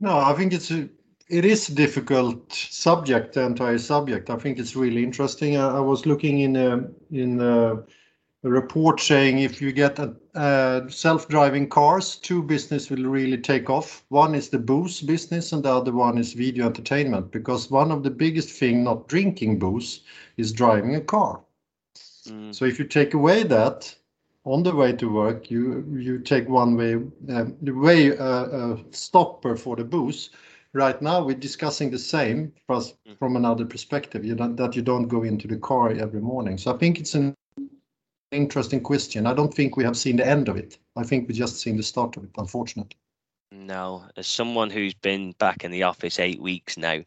[0.00, 0.88] No, I think it's a
[1.28, 4.30] it is a difficult subject, the entire subject.
[4.30, 5.56] I think it's really interesting.
[5.56, 7.82] I, I was looking in a, in uh,
[8.44, 13.68] a report saying if you get a, uh, self-driving cars, two business will really take
[13.68, 14.04] off.
[14.08, 17.32] One is the booze business, and the other one is video entertainment.
[17.32, 20.02] Because one of the biggest thing not drinking booze
[20.36, 21.40] is driving a car.
[22.28, 22.54] Mm.
[22.54, 23.92] So if you take away that
[24.46, 26.94] on the way to work, you you take one way
[27.28, 30.30] uh, the way uh, uh, stopper for the booze.
[30.72, 33.18] Right now, we're discussing the same, mm.
[33.18, 34.24] from another perspective.
[34.24, 36.58] You don't, that you don't go into the car every morning.
[36.58, 37.34] So I think it's an
[38.30, 39.26] interesting question.
[39.26, 40.78] I don't think we have seen the end of it.
[40.94, 42.98] I think we just seen the start of it, unfortunately.
[43.52, 47.00] No, as someone who's been back in the office eight weeks now,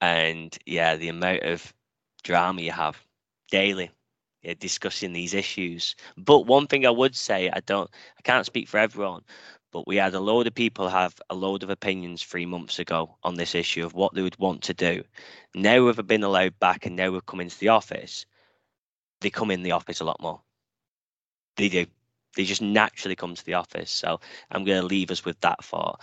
[0.00, 1.72] and yeah, the amount of
[2.22, 2.96] drama you have
[3.50, 3.90] daily,
[4.42, 5.96] yeah, discussing these issues.
[6.16, 9.22] But one thing I would say, I don't, I can't speak for everyone,
[9.72, 13.16] but we had a load of people have a load of opinions three months ago
[13.22, 15.02] on this issue of what they would want to do.
[15.54, 18.26] Now we've been allowed back, and now we've come into the office.
[19.20, 20.40] They come in the office a lot more
[21.60, 21.86] they do.
[22.36, 23.90] They just naturally come to the office.
[23.90, 24.20] So
[24.50, 26.00] I'm going to leave us with that thought.